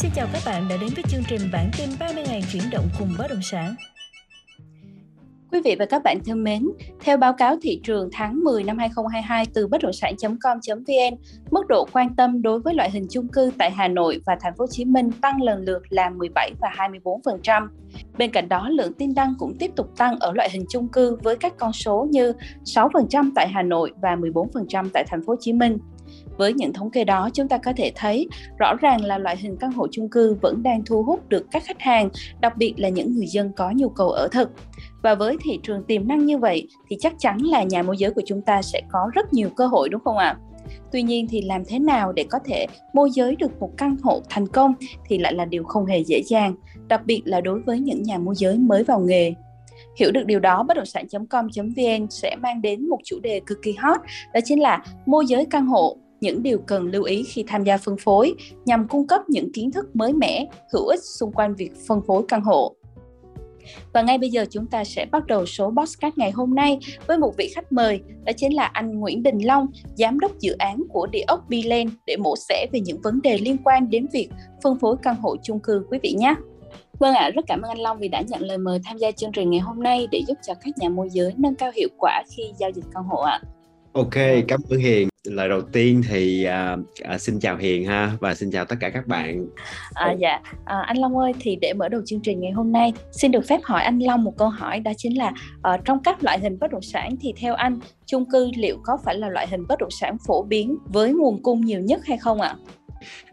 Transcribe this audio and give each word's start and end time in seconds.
Xin 0.00 0.10
chào 0.14 0.26
các 0.32 0.42
bạn 0.46 0.68
đã 0.68 0.76
đến 0.76 0.90
với 0.94 1.04
chương 1.08 1.22
trình 1.28 1.40
bản 1.52 1.70
tin 1.78 1.88
30 2.00 2.24
ngày 2.28 2.42
chuyển 2.52 2.62
động 2.70 2.88
cùng 2.98 3.08
bất 3.18 3.26
động 3.30 3.42
sản. 3.42 3.74
Quý 5.52 5.60
vị 5.64 5.76
và 5.78 5.86
các 5.86 6.02
bạn 6.04 6.18
thân 6.26 6.44
mến, 6.44 6.68
theo 7.00 7.16
báo 7.16 7.32
cáo 7.32 7.56
thị 7.62 7.80
trường 7.84 8.08
tháng 8.12 8.44
10 8.44 8.64
năm 8.64 8.78
2022 8.78 9.46
từ 9.54 9.66
bất 9.66 9.82
động 9.82 9.92
sản.com.vn, 9.92 11.18
mức 11.50 11.66
độ 11.68 11.86
quan 11.92 12.16
tâm 12.16 12.42
đối 12.42 12.60
với 12.60 12.74
loại 12.74 12.90
hình 12.90 13.06
chung 13.10 13.28
cư 13.28 13.52
tại 13.58 13.70
Hà 13.70 13.88
Nội 13.88 14.20
và 14.26 14.36
thành 14.40 14.52
phố 14.56 14.62
Hồ 14.62 14.68
Chí 14.70 14.84
Minh 14.84 15.10
tăng 15.20 15.42
lần 15.42 15.64
lượt 15.64 15.82
là 15.88 16.10
17 16.10 16.52
và 16.60 16.88
24%. 17.04 17.68
Bên 18.18 18.30
cạnh 18.30 18.48
đó, 18.48 18.68
lượng 18.68 18.92
tin 18.92 19.14
đăng 19.14 19.34
cũng 19.38 19.58
tiếp 19.58 19.70
tục 19.76 19.96
tăng 19.96 20.18
ở 20.18 20.32
loại 20.32 20.50
hình 20.52 20.64
chung 20.70 20.88
cư 20.88 21.16
với 21.22 21.36
các 21.36 21.56
con 21.56 21.72
số 21.72 22.06
như 22.10 22.32
6% 22.64 23.30
tại 23.34 23.48
Hà 23.48 23.62
Nội 23.62 23.92
và 24.02 24.16
14% 24.16 24.88
tại 24.92 25.04
thành 25.08 25.20
phố 25.20 25.32
Hồ 25.32 25.36
Chí 25.40 25.52
Minh. 25.52 25.78
Với 26.38 26.52
những 26.52 26.72
thống 26.72 26.90
kê 26.90 27.04
đó, 27.04 27.28
chúng 27.32 27.48
ta 27.48 27.58
có 27.58 27.72
thể 27.76 27.92
thấy 27.94 28.28
rõ 28.58 28.74
ràng 28.74 29.04
là 29.04 29.18
loại 29.18 29.36
hình 29.36 29.56
căn 29.60 29.72
hộ 29.72 29.86
chung 29.90 30.08
cư 30.08 30.36
vẫn 30.42 30.62
đang 30.62 30.84
thu 30.84 31.02
hút 31.02 31.28
được 31.28 31.46
các 31.50 31.62
khách 31.64 31.80
hàng, 31.80 32.08
đặc 32.40 32.56
biệt 32.56 32.74
là 32.76 32.88
những 32.88 33.14
người 33.14 33.26
dân 33.26 33.52
có 33.56 33.72
nhu 33.76 33.88
cầu 33.88 34.08
ở 34.08 34.28
thực. 34.28 34.50
Và 35.02 35.14
với 35.14 35.36
thị 35.44 35.58
trường 35.62 35.84
tiềm 35.84 36.08
năng 36.08 36.26
như 36.26 36.38
vậy 36.38 36.68
thì 36.88 36.96
chắc 37.00 37.14
chắn 37.18 37.38
là 37.42 37.62
nhà 37.62 37.82
môi 37.82 37.96
giới 37.96 38.10
của 38.10 38.22
chúng 38.26 38.42
ta 38.42 38.62
sẽ 38.62 38.82
có 38.88 39.10
rất 39.14 39.32
nhiều 39.32 39.48
cơ 39.56 39.66
hội 39.66 39.88
đúng 39.88 40.00
không 40.04 40.16
ạ? 40.16 40.36
Tuy 40.92 41.02
nhiên 41.02 41.26
thì 41.30 41.42
làm 41.42 41.62
thế 41.64 41.78
nào 41.78 42.12
để 42.12 42.24
có 42.30 42.38
thể 42.44 42.66
môi 42.94 43.10
giới 43.10 43.36
được 43.36 43.60
một 43.60 43.70
căn 43.76 43.96
hộ 44.02 44.22
thành 44.28 44.48
công 44.48 44.74
thì 45.08 45.18
lại 45.18 45.34
là 45.34 45.44
điều 45.44 45.64
không 45.64 45.86
hề 45.86 46.04
dễ 46.04 46.22
dàng, 46.26 46.54
đặc 46.88 47.06
biệt 47.06 47.22
là 47.24 47.40
đối 47.40 47.60
với 47.60 47.80
những 47.80 48.02
nhà 48.02 48.18
môi 48.18 48.34
giới 48.38 48.58
mới 48.58 48.84
vào 48.84 49.00
nghề. 49.00 49.34
Hiểu 49.96 50.10
được 50.12 50.26
điều 50.26 50.40
đó, 50.40 50.62
bất 50.62 50.76
động 50.76 50.86
sản.com.vn 50.86 52.06
sẽ 52.10 52.36
mang 52.36 52.62
đến 52.62 52.88
một 52.88 52.98
chủ 53.04 53.20
đề 53.20 53.40
cực 53.46 53.58
kỳ 53.62 53.72
hot, 53.72 54.00
đó 54.34 54.40
chính 54.44 54.60
là 54.60 54.84
môi 55.06 55.26
giới 55.26 55.46
căn 55.46 55.66
hộ 55.66 55.96
những 56.20 56.42
điều 56.42 56.58
cần 56.58 56.86
lưu 56.86 57.02
ý 57.02 57.22
khi 57.22 57.44
tham 57.46 57.64
gia 57.64 57.76
phân 57.76 57.96
phối 57.96 58.34
nhằm 58.64 58.88
cung 58.88 59.06
cấp 59.06 59.20
những 59.28 59.52
kiến 59.52 59.70
thức 59.70 59.96
mới 59.96 60.12
mẻ, 60.12 60.46
hữu 60.72 60.86
ích 60.86 61.00
xung 61.02 61.32
quanh 61.32 61.54
việc 61.54 61.70
phân 61.86 62.00
phối 62.06 62.22
căn 62.28 62.42
hộ. 62.42 62.74
Và 63.92 64.02
ngay 64.02 64.18
bây 64.18 64.30
giờ 64.30 64.44
chúng 64.50 64.66
ta 64.66 64.84
sẽ 64.84 65.04
bắt 65.04 65.26
đầu 65.26 65.46
số 65.46 65.72
podcast 65.76 66.14
ngày 66.16 66.30
hôm 66.30 66.54
nay 66.54 66.78
với 67.06 67.18
một 67.18 67.36
vị 67.36 67.50
khách 67.54 67.72
mời, 67.72 68.00
đó 68.24 68.32
chính 68.36 68.54
là 68.54 68.64
anh 68.64 69.00
Nguyễn 69.00 69.22
Đình 69.22 69.38
Long, 69.38 69.66
giám 69.94 70.20
đốc 70.20 70.38
dự 70.38 70.52
án 70.58 70.82
của 70.88 71.06
địa 71.06 71.24
ốc 71.26 71.44
Bilen 71.48 71.88
để 72.06 72.16
mổ 72.16 72.34
xẻ 72.36 72.66
về 72.72 72.80
những 72.80 73.00
vấn 73.02 73.22
đề 73.22 73.38
liên 73.38 73.56
quan 73.64 73.90
đến 73.90 74.06
việc 74.12 74.28
phân 74.62 74.78
phối 74.78 74.96
căn 75.02 75.16
hộ 75.16 75.36
chung 75.42 75.60
cư 75.60 75.84
quý 75.90 75.98
vị 76.02 76.14
nhé. 76.18 76.34
Vâng 76.98 77.14
ạ, 77.14 77.22
à, 77.22 77.30
rất 77.30 77.44
cảm 77.46 77.62
ơn 77.62 77.68
anh 77.68 77.78
Long 77.78 77.98
vì 77.98 78.08
đã 78.08 78.20
nhận 78.20 78.42
lời 78.42 78.58
mời 78.58 78.80
tham 78.84 78.96
gia 78.98 79.10
chương 79.10 79.32
trình 79.32 79.50
ngày 79.50 79.60
hôm 79.60 79.82
nay 79.82 80.08
để 80.10 80.22
giúp 80.26 80.38
cho 80.46 80.54
các 80.54 80.78
nhà 80.78 80.88
môi 80.88 81.08
giới 81.10 81.34
nâng 81.36 81.54
cao 81.54 81.70
hiệu 81.74 81.88
quả 81.98 82.22
khi 82.36 82.42
giao 82.58 82.70
dịch 82.70 82.84
căn 82.94 83.04
hộ 83.04 83.20
ạ. 83.20 83.40
À. 83.42 83.57
Ok, 83.98 84.14
cảm 84.48 84.60
ơn 84.70 84.78
Hiền. 84.78 85.08
Lời 85.24 85.48
đầu 85.48 85.62
tiên 85.62 86.02
thì 86.08 86.44
à, 86.44 86.76
à, 87.02 87.18
xin 87.18 87.40
chào 87.40 87.56
Hiền 87.56 87.84
ha 87.84 88.12
và 88.20 88.34
xin 88.34 88.50
chào 88.50 88.64
tất 88.64 88.76
cả 88.80 88.90
các 88.90 89.06
bạn. 89.06 89.46
À, 89.94 90.12
dạ, 90.12 90.40
à, 90.64 90.80
anh 90.86 90.98
Long 90.98 91.18
ơi 91.18 91.32
thì 91.40 91.56
để 91.56 91.72
mở 91.72 91.88
đầu 91.88 92.00
chương 92.06 92.20
trình 92.20 92.40
ngày 92.40 92.52
hôm 92.52 92.72
nay, 92.72 92.92
xin 93.12 93.30
được 93.30 93.46
phép 93.46 93.60
hỏi 93.64 93.82
anh 93.82 93.98
Long 93.98 94.24
một 94.24 94.38
câu 94.38 94.48
hỏi 94.48 94.80
đó 94.80 94.92
chính 94.96 95.18
là 95.18 95.32
uh, 95.74 95.84
trong 95.84 96.02
các 96.02 96.24
loại 96.24 96.38
hình 96.38 96.58
bất 96.58 96.72
động 96.72 96.82
sản 96.82 97.16
thì 97.20 97.32
theo 97.36 97.54
anh 97.54 97.80
chung 98.06 98.30
cư 98.30 98.50
liệu 98.56 98.76
có 98.84 98.98
phải 99.04 99.14
là 99.14 99.28
loại 99.28 99.46
hình 99.50 99.66
bất 99.68 99.78
động 99.78 99.90
sản 99.90 100.16
phổ 100.26 100.42
biến 100.42 100.78
với 100.84 101.12
nguồn 101.12 101.42
cung 101.42 101.60
nhiều 101.60 101.80
nhất 101.80 102.00
hay 102.06 102.18
không 102.18 102.40
ạ? 102.40 102.54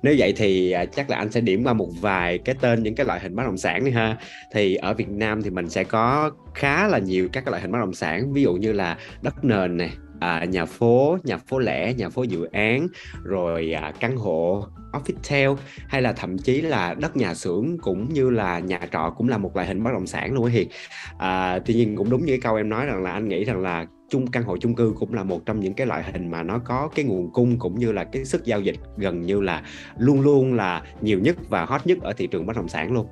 nếu 0.03 0.15
vậy 0.17 0.33
thì 0.37 0.71
à, 0.71 0.85
chắc 0.85 1.09
là 1.09 1.17
anh 1.17 1.31
sẽ 1.31 1.41
điểm 1.41 1.63
qua 1.63 1.73
một 1.73 1.89
vài 2.01 2.37
cái 2.37 2.55
tên 2.61 2.83
những 2.83 2.95
cái 2.95 3.05
loại 3.05 3.19
hình 3.19 3.35
bất 3.35 3.43
động 3.45 3.57
sản 3.57 3.85
đi 3.85 3.91
ha 3.91 4.17
thì 4.53 4.75
ở 4.75 4.93
Việt 4.93 5.09
Nam 5.09 5.41
thì 5.41 5.49
mình 5.49 5.69
sẽ 5.69 5.83
có 5.83 6.31
khá 6.53 6.87
là 6.87 6.97
nhiều 6.97 7.29
các 7.31 7.45
cái 7.45 7.51
loại 7.51 7.61
hình 7.61 7.71
bất 7.71 7.79
động 7.79 7.93
sản 7.93 8.33
ví 8.33 8.43
dụ 8.43 8.53
như 8.53 8.71
là 8.71 8.97
đất 9.21 9.43
nền 9.43 9.77
này 9.77 9.91
à, 10.19 10.45
nhà 10.45 10.65
phố 10.65 11.17
nhà 11.23 11.37
phố 11.37 11.59
lẻ 11.59 11.93
nhà 11.93 12.09
phố 12.09 12.23
dự 12.23 12.43
án 12.43 12.87
rồi 13.23 13.71
à, 13.71 13.93
căn 13.99 14.17
hộ 14.17 14.67
office 14.91 15.55
hay 15.87 16.01
là 16.01 16.13
thậm 16.13 16.37
chí 16.37 16.61
là 16.61 16.93
đất 16.93 17.17
nhà 17.17 17.33
xưởng 17.33 17.77
cũng 17.81 18.13
như 18.13 18.29
là 18.29 18.59
nhà 18.59 18.79
trọ 18.91 19.13
cũng 19.17 19.29
là 19.29 19.37
một 19.37 19.55
loại 19.55 19.67
hình 19.67 19.83
bất 19.83 19.91
động 19.93 20.07
sản 20.07 20.33
luôn 20.33 20.45
á 20.45 20.51
hiền. 20.51 20.69
À, 21.17 21.59
tuy 21.65 21.73
nhiên 21.73 21.95
cũng 21.95 22.09
đúng 22.09 22.25
như 22.25 22.31
cái 22.31 22.39
câu 22.39 22.55
em 22.55 22.69
nói 22.69 22.85
rằng 22.85 23.03
là 23.03 23.11
anh 23.11 23.27
nghĩ 23.27 23.43
rằng 23.43 23.61
là 23.61 23.85
chung 24.09 24.27
căn 24.27 24.43
hộ 24.43 24.57
chung 24.57 24.75
cư 24.75 24.93
cũng 24.99 25.13
là 25.13 25.23
một 25.23 25.45
trong 25.45 25.59
những 25.59 25.73
cái 25.73 25.87
loại 25.87 26.03
hình 26.13 26.31
mà 26.31 26.43
nó 26.43 26.59
có 26.59 26.89
cái 26.95 27.05
nguồn 27.05 27.31
cung 27.31 27.59
cũng 27.59 27.79
như 27.79 27.91
là 27.91 28.03
cái 28.03 28.25
sức 28.25 28.45
giao 28.45 28.61
dịch 28.61 28.75
gần 28.97 29.21
như 29.21 29.41
là 29.41 29.63
luôn 29.97 30.21
luôn 30.21 30.53
là 30.53 30.81
nhiều 31.01 31.19
nhất 31.19 31.35
và 31.49 31.65
hot 31.65 31.87
nhất 31.87 31.97
ở 32.01 32.13
thị 32.13 32.27
trường 32.27 32.45
bất 32.45 32.55
động 32.55 32.67
sản 32.67 32.91
luôn. 32.91 33.07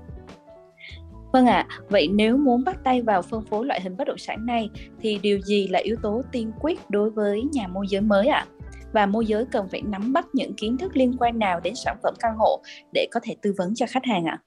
Vâng 1.33 1.45
ạ, 1.45 1.65
à, 1.69 1.79
vậy 1.89 2.07
nếu 2.07 2.37
muốn 2.37 2.63
bắt 2.63 2.77
tay 2.83 3.01
vào 3.01 3.21
phân 3.21 3.45
phối 3.45 3.65
loại 3.65 3.81
hình 3.81 3.97
bất 3.97 4.07
động 4.07 4.17
sản 4.17 4.45
này 4.45 4.69
thì 4.99 5.19
điều 5.21 5.39
gì 5.41 5.67
là 5.67 5.79
yếu 5.79 5.95
tố 6.03 6.21
tiên 6.31 6.51
quyết 6.59 6.79
đối 6.89 7.09
với 7.09 7.43
nhà 7.51 7.67
môi 7.67 7.85
giới 7.89 8.01
mới 8.01 8.27
ạ? 8.27 8.45
À? 8.49 8.65
Và 8.91 9.05
môi 9.05 9.25
giới 9.25 9.45
cần 9.45 9.67
phải 9.67 9.81
nắm 9.81 10.13
bắt 10.13 10.27
những 10.33 10.53
kiến 10.53 10.77
thức 10.77 10.97
liên 10.97 11.17
quan 11.19 11.39
nào 11.39 11.59
đến 11.59 11.73
sản 11.75 11.97
phẩm 12.03 12.13
căn 12.19 12.35
hộ 12.37 12.61
để 12.93 13.07
có 13.11 13.19
thể 13.23 13.35
tư 13.41 13.53
vấn 13.57 13.75
cho 13.75 13.85
khách 13.89 14.05
hàng 14.05 14.25
ạ? 14.25 14.41
À? 14.41 14.43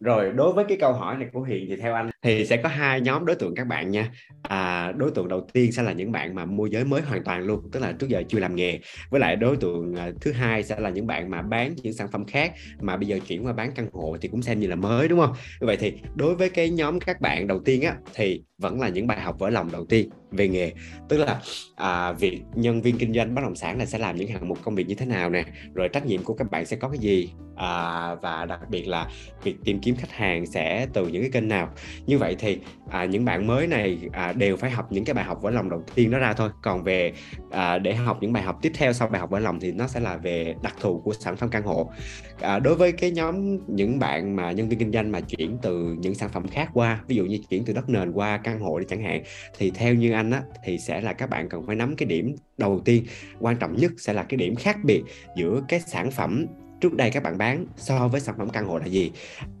Rồi 0.00 0.32
đối 0.32 0.52
với 0.52 0.64
cái 0.68 0.78
câu 0.80 0.92
hỏi 0.92 1.16
này 1.16 1.28
của 1.32 1.42
hiền 1.42 1.66
thì 1.68 1.76
theo 1.76 1.94
anh 1.94 2.10
thì 2.22 2.46
sẽ 2.46 2.56
có 2.56 2.68
hai 2.68 3.00
nhóm 3.00 3.26
đối 3.26 3.36
tượng 3.36 3.54
các 3.54 3.66
bạn 3.66 3.90
nha. 3.90 4.10
À, 4.42 4.92
đối 4.92 5.10
tượng 5.10 5.28
đầu 5.28 5.46
tiên 5.52 5.72
sẽ 5.72 5.82
là 5.82 5.92
những 5.92 6.12
bạn 6.12 6.34
mà 6.34 6.44
môi 6.44 6.70
giới 6.70 6.84
mới 6.84 7.02
hoàn 7.02 7.24
toàn 7.24 7.42
luôn 7.42 7.60
tức 7.72 7.80
là 7.80 7.92
trước 7.92 8.06
giờ 8.08 8.22
chưa 8.28 8.38
làm 8.38 8.56
nghề. 8.56 8.80
Với 9.10 9.20
lại 9.20 9.36
đối 9.36 9.56
tượng 9.56 9.94
à, 9.94 10.10
thứ 10.20 10.32
hai 10.32 10.62
sẽ 10.62 10.80
là 10.80 10.90
những 10.90 11.06
bạn 11.06 11.30
mà 11.30 11.42
bán 11.42 11.74
những 11.82 11.92
sản 11.92 12.08
phẩm 12.12 12.24
khác 12.24 12.52
mà 12.80 12.96
bây 12.96 13.08
giờ 13.08 13.18
chuyển 13.26 13.46
qua 13.46 13.52
bán 13.52 13.72
căn 13.74 13.88
hộ 13.92 14.16
thì 14.20 14.28
cũng 14.28 14.42
xem 14.42 14.60
như 14.60 14.66
là 14.66 14.76
mới 14.76 15.08
đúng 15.08 15.20
không? 15.20 15.32
Như 15.60 15.66
vậy 15.66 15.76
thì 15.76 15.92
đối 16.14 16.34
với 16.34 16.50
cái 16.50 16.70
nhóm 16.70 17.00
các 17.00 17.20
bạn 17.20 17.46
đầu 17.46 17.60
tiên 17.64 17.82
á 17.82 17.94
thì 18.14 18.42
vẫn 18.58 18.80
là 18.80 18.88
những 18.88 19.06
bài 19.06 19.20
học 19.20 19.36
vỡ 19.38 19.50
lòng 19.50 19.72
đầu 19.72 19.86
tiên 19.86 20.10
về 20.30 20.48
nghề. 20.48 20.72
Tức 21.08 21.16
là 21.16 21.40
à, 21.74 22.12
việc 22.12 22.42
nhân 22.54 22.82
viên 22.82 22.98
kinh 22.98 23.14
doanh 23.14 23.34
bất 23.34 23.42
động 23.42 23.56
sản 23.56 23.78
là 23.78 23.86
sẽ 23.86 23.98
làm 23.98 24.16
những 24.16 24.28
hạng 24.28 24.48
mục 24.48 24.58
công 24.62 24.74
việc 24.74 24.88
như 24.88 24.94
thế 24.94 25.06
nào 25.06 25.30
nè 25.30 25.44
rồi 25.74 25.88
trách 25.88 26.06
nhiệm 26.06 26.22
của 26.22 26.34
các 26.34 26.50
bạn 26.50 26.66
sẽ 26.66 26.76
có 26.76 26.88
cái 26.88 26.98
gì 26.98 27.30
à, 27.56 28.14
và 28.14 28.44
đặc 28.44 28.60
biệt 28.70 28.88
là 28.88 29.08
việc 29.42 29.56
tìm 29.64 29.80
kiếm 29.80 29.96
khách 29.96 30.12
hàng 30.12 30.46
sẽ 30.46 30.86
từ 30.92 31.08
những 31.08 31.22
cái 31.22 31.30
kênh 31.30 31.48
nào. 31.48 31.70
Như 32.06 32.18
vậy 32.18 32.36
thì 32.38 32.58
à, 32.90 33.04
những 33.04 33.24
bạn 33.24 33.46
mới 33.46 33.66
này 33.66 33.98
à, 34.12 34.32
đều 34.32 34.56
phải 34.56 34.70
học 34.70 34.92
những 34.92 35.04
cái 35.04 35.14
bài 35.14 35.24
học 35.24 35.42
vỡ 35.42 35.50
lòng 35.50 35.70
đầu 35.70 35.84
tiên 35.94 36.10
đó 36.10 36.18
ra 36.18 36.32
thôi. 36.32 36.50
Còn 36.62 36.84
về 36.84 37.12
à, 37.50 37.78
để 37.78 37.94
học 37.94 38.18
những 38.20 38.32
bài 38.32 38.42
học 38.42 38.58
tiếp 38.62 38.72
theo 38.74 38.92
sau 38.92 39.08
bài 39.08 39.20
học 39.20 39.30
vỡ 39.30 39.38
lòng 39.38 39.60
thì 39.60 39.72
nó 39.72 39.86
sẽ 39.86 40.00
là 40.00 40.16
về 40.16 40.54
đặc 40.62 40.74
thù 40.80 41.00
của 41.04 41.12
sản 41.12 41.36
phẩm 41.36 41.48
căn 41.50 41.62
hộ. 41.62 41.90
À, 42.40 42.58
đối 42.58 42.74
với 42.74 42.92
cái 42.92 43.10
nhóm 43.10 43.58
những 43.66 43.98
bạn 43.98 44.36
mà 44.36 44.52
nhân 44.52 44.68
viên 44.68 44.78
kinh 44.78 44.92
doanh 44.92 45.12
mà 45.12 45.20
chuyển 45.20 45.58
từ 45.62 45.96
những 45.98 46.14
sản 46.14 46.28
phẩm 46.28 46.48
khác 46.48 46.70
qua 46.74 47.00
ví 47.08 47.16
dụ 47.16 47.24
như 47.24 47.38
chuyển 47.50 47.64
từ 47.64 47.72
đất 47.72 47.88
nền 47.88 48.12
qua 48.12 48.40
căn 48.44 48.60
hộ 48.60 48.78
đi 48.78 48.86
chẳng 48.88 49.02
hạn 49.02 49.22
thì 49.58 49.70
theo 49.70 49.94
như 49.94 50.12
anh 50.20 50.30
á 50.30 50.42
thì 50.64 50.78
sẽ 50.78 51.00
là 51.00 51.12
các 51.12 51.30
bạn 51.30 51.48
cần 51.48 51.66
phải 51.66 51.76
nắm 51.76 51.96
cái 51.96 52.06
điểm 52.06 52.36
đầu 52.58 52.80
tiên. 52.84 53.04
Quan 53.40 53.56
trọng 53.56 53.76
nhất 53.76 53.92
sẽ 53.98 54.12
là 54.12 54.22
cái 54.22 54.36
điểm 54.36 54.54
khác 54.56 54.76
biệt 54.84 55.02
giữa 55.36 55.62
cái 55.68 55.80
sản 55.80 56.10
phẩm 56.10 56.46
trước 56.80 56.94
đây 56.94 57.10
các 57.10 57.22
bạn 57.22 57.38
bán 57.38 57.66
so 57.76 58.08
với 58.08 58.20
sản 58.20 58.34
phẩm 58.38 58.48
căn 58.50 58.66
hộ 58.66 58.78
là 58.78 58.86
gì. 58.86 59.12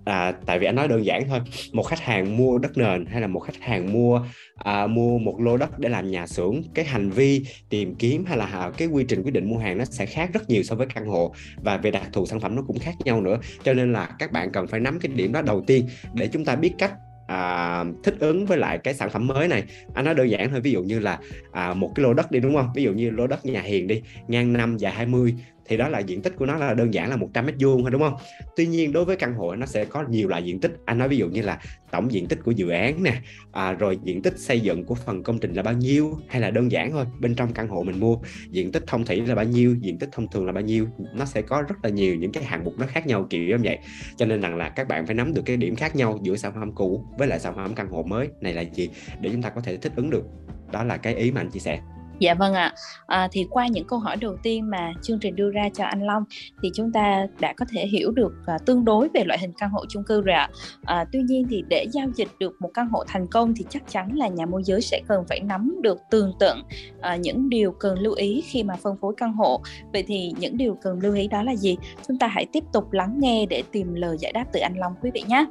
À, 0.04 0.32
tại 0.46 0.58
vì 0.58 0.66
anh 0.66 0.74
nói 0.74 0.88
đơn 0.88 1.04
giản 1.04 1.28
thôi 1.28 1.40
một 1.72 1.82
khách 1.82 2.00
hàng 2.00 2.36
mua 2.36 2.58
đất 2.58 2.78
nền 2.78 3.06
hay 3.06 3.20
là 3.20 3.26
một 3.26 3.40
khách 3.40 3.60
hàng 3.60 3.92
mua 3.92 4.22
à, 4.56 4.86
mua 4.86 5.18
một 5.18 5.40
lô 5.40 5.56
đất 5.56 5.78
để 5.78 5.88
làm 5.88 6.10
nhà 6.10 6.26
xưởng 6.26 6.62
cái 6.74 6.84
hành 6.84 7.10
vi 7.10 7.46
tìm 7.68 7.94
kiếm 7.94 8.24
hay 8.24 8.38
là 8.38 8.70
cái 8.76 8.88
quy 8.88 9.04
trình 9.04 9.22
quyết 9.22 9.34
định 9.34 9.50
mua 9.50 9.58
hàng 9.58 9.78
nó 9.78 9.84
sẽ 9.84 10.06
khác 10.06 10.30
rất 10.32 10.50
nhiều 10.50 10.62
so 10.62 10.74
với 10.74 10.86
căn 10.94 11.06
hộ 11.06 11.34
và 11.56 11.76
về 11.76 11.90
đặc 11.90 12.08
thù 12.12 12.26
sản 12.26 12.40
phẩm 12.40 12.56
nó 12.56 12.62
cũng 12.66 12.78
khác 12.78 12.94
nhau 13.04 13.20
nữa. 13.20 13.38
Cho 13.62 13.74
nên 13.74 13.92
là 13.92 14.08
các 14.18 14.32
bạn 14.32 14.52
cần 14.52 14.66
phải 14.66 14.80
nắm 14.80 14.98
cái 15.00 15.12
điểm 15.14 15.32
đó 15.32 15.42
đầu 15.42 15.64
tiên 15.66 15.86
để 16.14 16.28
chúng 16.32 16.44
ta 16.44 16.56
biết 16.56 16.72
cách 16.78 16.92
à, 17.30 17.84
thích 18.02 18.14
ứng 18.20 18.46
với 18.46 18.58
lại 18.58 18.78
cái 18.78 18.94
sản 18.94 19.10
phẩm 19.10 19.26
mới 19.26 19.48
này. 19.48 19.64
Anh 19.94 20.04
nói 20.04 20.14
đơn 20.14 20.30
giản 20.30 20.50
thôi 20.50 20.60
ví 20.60 20.72
dụ 20.72 20.82
như 20.82 20.98
là 20.98 21.18
à, 21.52 21.74
một 21.74 21.92
cái 21.94 22.02
lô 22.02 22.14
đất 22.14 22.30
đi 22.30 22.40
đúng 22.40 22.56
không? 22.56 22.68
Ví 22.74 22.82
dụ 22.82 22.92
như 22.92 23.10
lô 23.10 23.26
đất 23.26 23.46
nhà 23.46 23.60
hiền 23.60 23.86
đi 23.86 24.02
ngang 24.28 24.52
năm 24.52 24.76
dài 24.76 24.92
20 24.92 25.34
thì 25.70 25.76
đó 25.76 25.88
là 25.88 25.98
diện 25.98 26.22
tích 26.22 26.36
của 26.36 26.46
nó 26.46 26.56
là 26.56 26.74
đơn 26.74 26.94
giản 26.94 27.10
là 27.10 27.16
100 27.16 27.46
mét 27.46 27.54
vuông 27.60 27.82
thôi 27.82 27.90
đúng 27.90 28.00
không? 28.00 28.14
Tuy 28.56 28.66
nhiên 28.66 28.92
đối 28.92 29.04
với 29.04 29.16
căn 29.16 29.34
hộ 29.34 29.56
nó 29.56 29.66
sẽ 29.66 29.84
có 29.84 30.04
nhiều 30.08 30.28
loại 30.28 30.42
diện 30.42 30.60
tích. 30.60 30.72
Anh 30.84 30.98
nói 30.98 31.08
ví 31.08 31.16
dụ 31.16 31.28
như 31.28 31.42
là 31.42 31.60
tổng 31.90 32.12
diện 32.12 32.26
tích 32.26 32.38
của 32.44 32.50
dự 32.50 32.68
án 32.68 33.02
nè 33.02 33.14
à, 33.52 33.72
rồi 33.72 33.98
diện 34.04 34.22
tích 34.22 34.38
xây 34.38 34.60
dựng 34.60 34.84
của 34.84 34.94
phần 34.94 35.22
công 35.22 35.38
trình 35.38 35.52
là 35.52 35.62
bao 35.62 35.74
nhiêu 35.74 36.18
hay 36.28 36.40
là 36.40 36.50
đơn 36.50 36.72
giản 36.72 36.90
thôi 36.90 37.04
bên 37.20 37.34
trong 37.34 37.52
căn 37.52 37.68
hộ 37.68 37.82
mình 37.82 38.00
mua. 38.00 38.16
Diện 38.50 38.72
tích 38.72 38.84
thông 38.86 39.04
thủy 39.04 39.20
là 39.20 39.34
bao 39.34 39.44
nhiêu 39.44 39.76
diện 39.80 39.98
tích 39.98 40.08
thông 40.12 40.26
thường 40.30 40.46
là 40.46 40.52
bao 40.52 40.62
nhiêu 40.62 40.86
nó 41.14 41.24
sẽ 41.24 41.42
có 41.42 41.62
rất 41.62 41.76
là 41.82 41.90
nhiều 41.90 42.14
những 42.14 42.32
cái 42.32 42.44
hạng 42.44 42.64
mục 42.64 42.78
nó 42.78 42.86
khác 42.86 43.06
nhau 43.06 43.26
kiểu 43.30 43.44
như 43.44 43.56
vậy. 43.64 43.78
Cho 44.16 44.26
nên 44.26 44.40
rằng 44.40 44.56
là 44.56 44.68
các 44.68 44.88
bạn 44.88 45.06
phải 45.06 45.14
nắm 45.14 45.34
được 45.34 45.42
cái 45.46 45.56
điểm 45.56 45.76
khác 45.76 45.96
nhau 45.96 46.18
giữa 46.22 46.36
sản 46.36 46.52
phẩm 46.54 46.72
cũ 46.74 47.04
với 47.18 47.28
lại 47.28 47.40
sản 47.40 47.54
phẩm 47.56 47.74
căn 47.74 47.88
hộ 47.88 48.02
mới. 48.02 48.28
Này 48.40 48.54
là 48.54 48.60
gì? 48.60 48.90
Để 49.20 49.30
chúng 49.32 49.42
ta 49.42 49.50
có 49.50 49.60
thể 49.60 49.76
thích 49.76 49.92
ứng 49.96 50.10
được. 50.10 50.24
Đó 50.72 50.84
là 50.84 50.96
cái 50.96 51.14
ý 51.14 51.32
mà 51.32 51.40
anh 51.40 51.50
chia 51.50 51.60
sẻ 51.60 51.80
Dạ 52.20 52.34
vâng 52.34 52.54
ạ. 52.54 52.74
À, 53.06 53.28
thì 53.32 53.46
qua 53.50 53.66
những 53.66 53.86
câu 53.86 53.98
hỏi 53.98 54.16
đầu 54.16 54.36
tiên 54.42 54.70
mà 54.70 54.92
chương 55.02 55.18
trình 55.18 55.36
đưa 55.36 55.50
ra 55.50 55.68
cho 55.74 55.84
anh 55.84 56.06
Long 56.06 56.24
thì 56.62 56.70
chúng 56.74 56.92
ta 56.92 57.26
đã 57.40 57.52
có 57.56 57.66
thể 57.70 57.86
hiểu 57.86 58.10
được 58.10 58.32
à, 58.46 58.58
tương 58.66 58.84
đối 58.84 59.08
về 59.14 59.24
loại 59.24 59.38
hình 59.38 59.52
căn 59.58 59.70
hộ 59.70 59.84
chung 59.88 60.04
cư 60.04 60.20
rồi 60.20 60.34
ạ. 60.34 60.50
À, 60.84 61.04
tuy 61.12 61.22
nhiên 61.22 61.46
thì 61.50 61.62
để 61.68 61.86
giao 61.92 62.08
dịch 62.14 62.28
được 62.38 62.56
một 62.60 62.70
căn 62.74 62.88
hộ 62.88 63.04
thành 63.06 63.26
công 63.26 63.54
thì 63.54 63.64
chắc 63.68 63.82
chắn 63.88 64.16
là 64.16 64.28
nhà 64.28 64.46
môi 64.46 64.62
giới 64.64 64.80
sẽ 64.80 65.00
cần 65.08 65.24
phải 65.28 65.40
nắm 65.40 65.76
được 65.82 65.98
tường 66.10 66.32
tận 66.40 66.62
à, 67.00 67.16
những 67.16 67.48
điều 67.48 67.72
cần 67.72 67.98
lưu 67.98 68.14
ý 68.14 68.42
khi 68.46 68.62
mà 68.62 68.76
phân 68.76 68.96
phối 69.00 69.14
căn 69.16 69.32
hộ. 69.32 69.60
Vậy 69.92 70.04
thì 70.06 70.32
những 70.38 70.56
điều 70.56 70.78
cần 70.82 70.98
lưu 71.02 71.14
ý 71.14 71.28
đó 71.28 71.42
là 71.42 71.56
gì? 71.56 71.76
Chúng 72.08 72.18
ta 72.18 72.26
hãy 72.26 72.46
tiếp 72.52 72.64
tục 72.72 72.92
lắng 72.92 73.16
nghe 73.20 73.46
để 73.46 73.62
tìm 73.72 73.94
lời 73.94 74.16
giải 74.20 74.32
đáp 74.32 74.44
từ 74.52 74.60
anh 74.60 74.74
Long 74.76 74.94
quý 75.02 75.10
vị 75.14 75.24
nhé. 75.28 75.46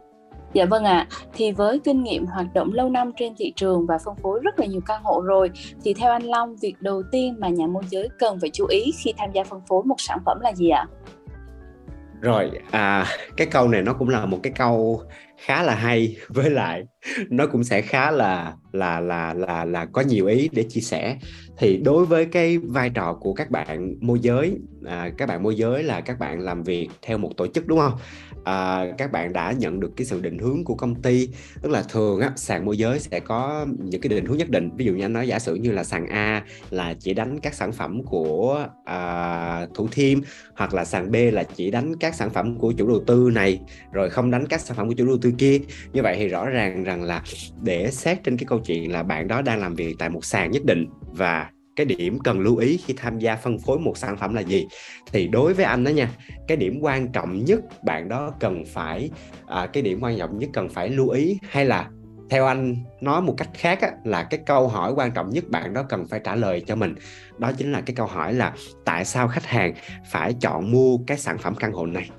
Dạ 0.53 0.65
vâng 0.65 0.83
ạ, 0.83 1.07
à. 1.09 1.17
thì 1.33 1.51
với 1.51 1.79
kinh 1.79 2.03
nghiệm 2.03 2.25
hoạt 2.25 2.53
động 2.53 2.73
lâu 2.73 2.89
năm 2.89 3.11
trên 3.17 3.33
thị 3.37 3.53
trường 3.55 3.85
và 3.85 3.97
phân 3.97 4.15
phối 4.15 4.39
rất 4.43 4.59
là 4.59 4.65
nhiều 4.65 4.81
căn 4.85 5.03
hộ 5.03 5.21
rồi 5.21 5.51
thì 5.83 5.93
theo 5.93 6.11
anh 6.11 6.23
Long, 6.23 6.55
việc 6.55 6.75
đầu 6.79 7.03
tiên 7.11 7.35
mà 7.39 7.49
nhà 7.49 7.67
môi 7.67 7.83
giới 7.89 8.09
cần 8.19 8.39
phải 8.41 8.49
chú 8.49 8.65
ý 8.65 8.91
khi 8.97 9.13
tham 9.17 9.31
gia 9.33 9.43
phân 9.43 9.61
phối 9.67 9.83
một 9.83 9.95
sản 9.97 10.19
phẩm 10.25 10.39
là 10.41 10.53
gì 10.53 10.69
ạ? 10.69 10.85
rồi 12.21 12.51
à, 12.71 13.05
cái 13.37 13.47
câu 13.47 13.67
này 13.67 13.81
nó 13.81 13.93
cũng 13.93 14.09
là 14.09 14.25
một 14.25 14.39
cái 14.43 14.53
câu 14.57 15.01
khá 15.43 15.63
là 15.63 15.75
hay. 15.75 16.15
Với 16.27 16.49
lại 16.49 16.83
nó 17.29 17.47
cũng 17.47 17.63
sẽ 17.63 17.81
khá 17.81 18.11
là 18.11 18.53
là 18.71 18.99
là 18.99 19.33
là 19.33 19.65
là 19.65 19.85
có 19.85 20.01
nhiều 20.01 20.25
ý 20.25 20.49
để 20.51 20.63
chia 20.63 20.81
sẻ. 20.81 21.17
Thì 21.57 21.77
đối 21.77 22.05
với 22.05 22.25
cái 22.25 22.57
vai 22.57 22.89
trò 22.89 23.13
của 23.13 23.33
các 23.33 23.51
bạn 23.51 23.95
môi 24.01 24.19
giới 24.19 24.57
à, 24.85 25.11
các 25.17 25.29
bạn 25.29 25.43
môi 25.43 25.55
giới 25.55 25.83
là 25.83 26.01
các 26.01 26.19
bạn 26.19 26.39
làm 26.39 26.63
việc 26.63 26.89
theo 27.01 27.17
một 27.17 27.31
tổ 27.37 27.47
chức 27.47 27.67
đúng 27.67 27.79
không? 27.79 27.93
À, 28.43 28.85
các 28.97 29.11
bạn 29.11 29.33
đã 29.33 29.51
nhận 29.51 29.79
được 29.79 29.91
cái 29.97 30.05
sự 30.05 30.21
định 30.21 30.37
hướng 30.37 30.63
của 30.63 30.75
công 30.75 31.01
ty. 31.01 31.29
Tức 31.61 31.71
là 31.71 31.83
thường 31.89 32.19
á 32.19 32.31
sàn 32.35 32.65
môi 32.65 32.77
giới 32.77 32.99
sẽ 32.99 33.19
có 33.19 33.65
những 33.79 34.01
cái 34.01 34.09
định 34.09 34.25
hướng 34.25 34.37
nhất 34.37 34.49
định. 34.49 34.69
Ví 34.75 34.85
dụ 34.85 34.93
như 34.93 35.05
anh 35.05 35.13
nói 35.13 35.27
giả 35.27 35.39
sử 35.39 35.55
như 35.55 35.71
là 35.71 35.83
sàn 35.83 36.07
A 36.07 36.43
là 36.69 36.93
chỉ 36.99 37.13
đánh 37.13 37.39
các 37.39 37.53
sản 37.53 37.71
phẩm 37.71 38.03
của 38.03 38.67
à, 38.85 39.67
thủ 39.75 39.87
thiêm 39.91 40.19
hoặc 40.55 40.73
là 40.73 40.85
sàn 40.85 41.11
B 41.11 41.15
là 41.33 41.43
chỉ 41.43 41.71
đánh 41.71 41.95
các 41.99 42.15
sản 42.15 42.29
phẩm 42.29 42.57
của 42.57 42.73
chủ 42.77 42.87
đầu 42.87 43.03
tư 43.07 43.29
này 43.33 43.59
rồi 43.91 44.09
không 44.09 44.31
đánh 44.31 44.47
các 44.47 44.61
sản 44.61 44.77
phẩm 44.77 44.87
của 44.87 44.93
chủ 44.97 45.05
đầu 45.05 45.17
tư 45.21 45.28
kia. 45.37 45.59
Như 45.93 46.01
vậy 46.01 46.15
thì 46.17 46.27
rõ 46.27 46.49
ràng 46.49 46.83
rằng 46.83 47.03
là 47.03 47.21
để 47.61 47.91
xét 47.91 48.23
trên 48.23 48.37
cái 48.37 48.45
câu 48.45 48.59
chuyện 48.59 48.91
là 48.91 49.03
bạn 49.03 49.27
đó 49.27 49.41
đang 49.41 49.59
làm 49.59 49.75
việc 49.75 49.95
tại 49.99 50.09
một 50.09 50.25
sàn 50.25 50.51
nhất 50.51 50.65
định 50.65 50.85
và 51.05 51.49
cái 51.75 51.85
điểm 51.85 52.19
cần 52.19 52.39
lưu 52.39 52.57
ý 52.57 52.77
khi 52.85 52.93
tham 52.97 53.19
gia 53.19 53.35
phân 53.35 53.59
phối 53.59 53.79
một 53.79 53.97
sản 53.97 54.17
phẩm 54.17 54.33
là 54.33 54.41
gì? 54.41 54.67
Thì 55.11 55.27
đối 55.27 55.53
với 55.53 55.65
anh 55.65 55.83
đó 55.83 55.89
nha 55.89 56.09
cái 56.47 56.57
điểm 56.57 56.79
quan 56.81 57.11
trọng 57.11 57.45
nhất 57.45 57.59
bạn 57.83 58.09
đó 58.09 58.33
cần 58.39 58.63
phải 58.65 59.09
à, 59.47 59.67
cái 59.73 59.83
điểm 59.83 59.99
quan 60.01 60.17
trọng 60.17 60.37
nhất 60.37 60.49
cần 60.53 60.69
phải 60.69 60.89
lưu 60.89 61.09
ý 61.09 61.37
hay 61.49 61.65
là 61.65 61.89
theo 62.29 62.45
anh 62.45 62.75
nói 63.01 63.21
một 63.21 63.33
cách 63.37 63.49
khác 63.53 63.81
á, 63.81 63.91
là 64.03 64.23
cái 64.23 64.39
câu 64.45 64.67
hỏi 64.67 64.93
quan 64.95 65.11
trọng 65.11 65.29
nhất 65.29 65.49
bạn 65.49 65.73
đó 65.73 65.83
cần 65.83 66.07
phải 66.07 66.21
trả 66.23 66.35
lời 66.35 66.63
cho 66.67 66.75
mình. 66.75 66.95
Đó 67.37 67.51
chính 67.57 67.71
là 67.71 67.81
cái 67.81 67.95
câu 67.95 68.07
hỏi 68.07 68.33
là 68.33 68.53
tại 68.85 69.05
sao 69.05 69.27
khách 69.27 69.45
hàng 69.45 69.73
phải 70.11 70.33
chọn 70.41 70.71
mua 70.71 70.97
cái 71.07 71.17
sản 71.17 71.37
phẩm 71.37 71.55
căn 71.55 71.71
hộ 71.71 71.85
này? 71.85 72.09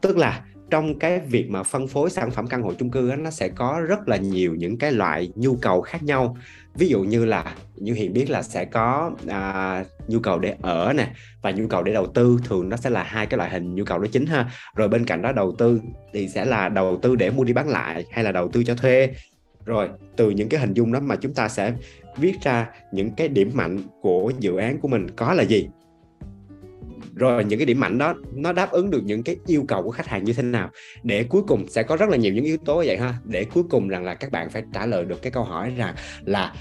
Tức 0.00 0.16
là 0.16 0.40
trong 0.74 0.98
cái 0.98 1.20
việc 1.20 1.50
mà 1.50 1.62
phân 1.62 1.88
phối 1.88 2.10
sản 2.10 2.30
phẩm 2.30 2.46
căn 2.46 2.62
hộ 2.62 2.72
chung 2.78 2.90
cư 2.90 3.08
á, 3.10 3.16
nó 3.16 3.30
sẽ 3.30 3.48
có 3.48 3.82
rất 3.88 4.08
là 4.08 4.16
nhiều 4.16 4.54
những 4.54 4.78
cái 4.78 4.92
loại 4.92 5.32
nhu 5.34 5.56
cầu 5.56 5.80
khác 5.80 6.02
nhau. 6.02 6.36
Ví 6.74 6.88
dụ 6.88 7.02
như 7.02 7.24
là 7.24 7.54
như 7.74 7.94
hiện 7.94 8.12
biết 8.12 8.30
là 8.30 8.42
sẽ 8.42 8.64
có 8.64 9.10
à, 9.28 9.84
nhu 10.08 10.18
cầu 10.18 10.38
để 10.38 10.56
ở 10.62 10.92
nè 10.96 11.10
và 11.42 11.50
nhu 11.50 11.66
cầu 11.66 11.82
để 11.82 11.92
đầu 11.92 12.06
tư 12.06 12.38
thường 12.44 12.68
nó 12.68 12.76
sẽ 12.76 12.90
là 12.90 13.02
hai 13.02 13.26
cái 13.26 13.38
loại 13.38 13.50
hình 13.50 13.74
nhu 13.74 13.84
cầu 13.84 13.98
đó 13.98 14.06
chính 14.12 14.26
ha. 14.26 14.50
Rồi 14.76 14.88
bên 14.88 15.04
cạnh 15.06 15.22
đó 15.22 15.32
đầu 15.32 15.54
tư 15.58 15.80
thì 16.12 16.28
sẽ 16.28 16.44
là 16.44 16.68
đầu 16.68 16.98
tư 17.02 17.16
để 17.16 17.30
mua 17.30 17.44
đi 17.44 17.52
bán 17.52 17.68
lại 17.68 18.04
hay 18.10 18.24
là 18.24 18.32
đầu 18.32 18.48
tư 18.48 18.64
cho 18.64 18.74
thuê. 18.74 19.14
Rồi 19.64 19.88
từ 20.16 20.30
những 20.30 20.48
cái 20.48 20.60
hình 20.60 20.74
dung 20.74 20.92
đó 20.92 21.00
mà 21.00 21.16
chúng 21.16 21.34
ta 21.34 21.48
sẽ 21.48 21.72
viết 22.16 22.34
ra 22.42 22.68
những 22.92 23.10
cái 23.10 23.28
điểm 23.28 23.50
mạnh 23.54 23.78
của 24.00 24.32
dự 24.38 24.56
án 24.56 24.80
của 24.80 24.88
mình 24.88 25.06
có 25.16 25.34
là 25.34 25.42
gì? 25.42 25.68
Rồi 27.14 27.44
những 27.44 27.58
cái 27.58 27.66
điểm 27.66 27.80
mạnh 27.80 27.98
đó 27.98 28.14
nó 28.34 28.52
đáp 28.52 28.70
ứng 28.70 28.90
được 28.90 29.02
những 29.04 29.22
cái 29.22 29.36
yêu 29.46 29.64
cầu 29.68 29.82
của 29.82 29.90
khách 29.90 30.06
hàng 30.06 30.24
như 30.24 30.32
thế 30.32 30.42
nào. 30.42 30.70
Để 31.02 31.24
cuối 31.24 31.42
cùng 31.48 31.68
sẽ 31.68 31.82
có 31.82 31.96
rất 31.96 32.08
là 32.08 32.16
nhiều 32.16 32.32
những 32.32 32.44
yếu 32.44 32.56
tố 32.56 32.76
vậy 32.76 32.98
ha. 32.98 33.14
Để 33.24 33.44
cuối 33.44 33.62
cùng 33.70 33.88
rằng 33.88 34.04
là 34.04 34.14
các 34.14 34.30
bạn 34.30 34.50
phải 34.50 34.62
trả 34.74 34.86
lời 34.86 35.04
được 35.04 35.22
cái 35.22 35.32
câu 35.32 35.44
hỏi 35.44 35.72
rằng 35.76 35.94
là 36.24 36.54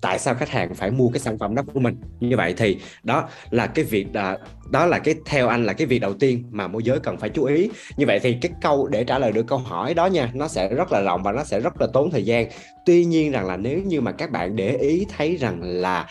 tại 0.00 0.18
sao 0.18 0.34
khách 0.34 0.48
hàng 0.48 0.74
phải 0.74 0.90
mua 0.90 1.08
cái 1.08 1.20
sản 1.20 1.38
phẩm 1.38 1.54
đó 1.54 1.62
của 1.74 1.80
mình? 1.80 1.96
Như 2.20 2.36
vậy 2.36 2.54
thì 2.56 2.78
đó 3.02 3.28
là 3.50 3.66
cái 3.66 3.84
việc 3.84 4.12
đó, 4.12 4.36
đó 4.70 4.86
là 4.86 4.98
cái 4.98 5.14
theo 5.26 5.48
anh 5.48 5.64
là 5.64 5.72
cái 5.72 5.86
việc 5.86 5.98
đầu 5.98 6.14
tiên 6.14 6.44
mà 6.50 6.68
môi 6.68 6.82
giới 6.82 7.00
cần 7.00 7.16
phải 7.16 7.30
chú 7.30 7.44
ý. 7.44 7.70
Như 7.96 8.06
vậy 8.06 8.18
thì 8.22 8.36
cái 8.40 8.52
câu 8.62 8.88
để 8.88 9.04
trả 9.04 9.18
lời 9.18 9.32
được 9.32 9.46
câu 9.46 9.58
hỏi 9.58 9.94
đó 9.94 10.06
nha 10.06 10.30
nó 10.34 10.48
sẽ 10.48 10.74
rất 10.74 10.92
là 10.92 11.00
rộng 11.00 11.22
và 11.22 11.32
nó 11.32 11.44
sẽ 11.44 11.60
rất 11.60 11.80
là 11.80 11.86
tốn 11.92 12.10
thời 12.10 12.24
gian. 12.24 12.48
Tuy 12.86 13.04
nhiên 13.04 13.32
rằng 13.32 13.46
là 13.46 13.56
nếu 13.56 13.82
như 13.82 14.00
mà 14.00 14.12
các 14.12 14.30
bạn 14.30 14.56
để 14.56 14.76
ý 14.76 15.06
thấy 15.16 15.36
rằng 15.36 15.62
là 15.62 16.06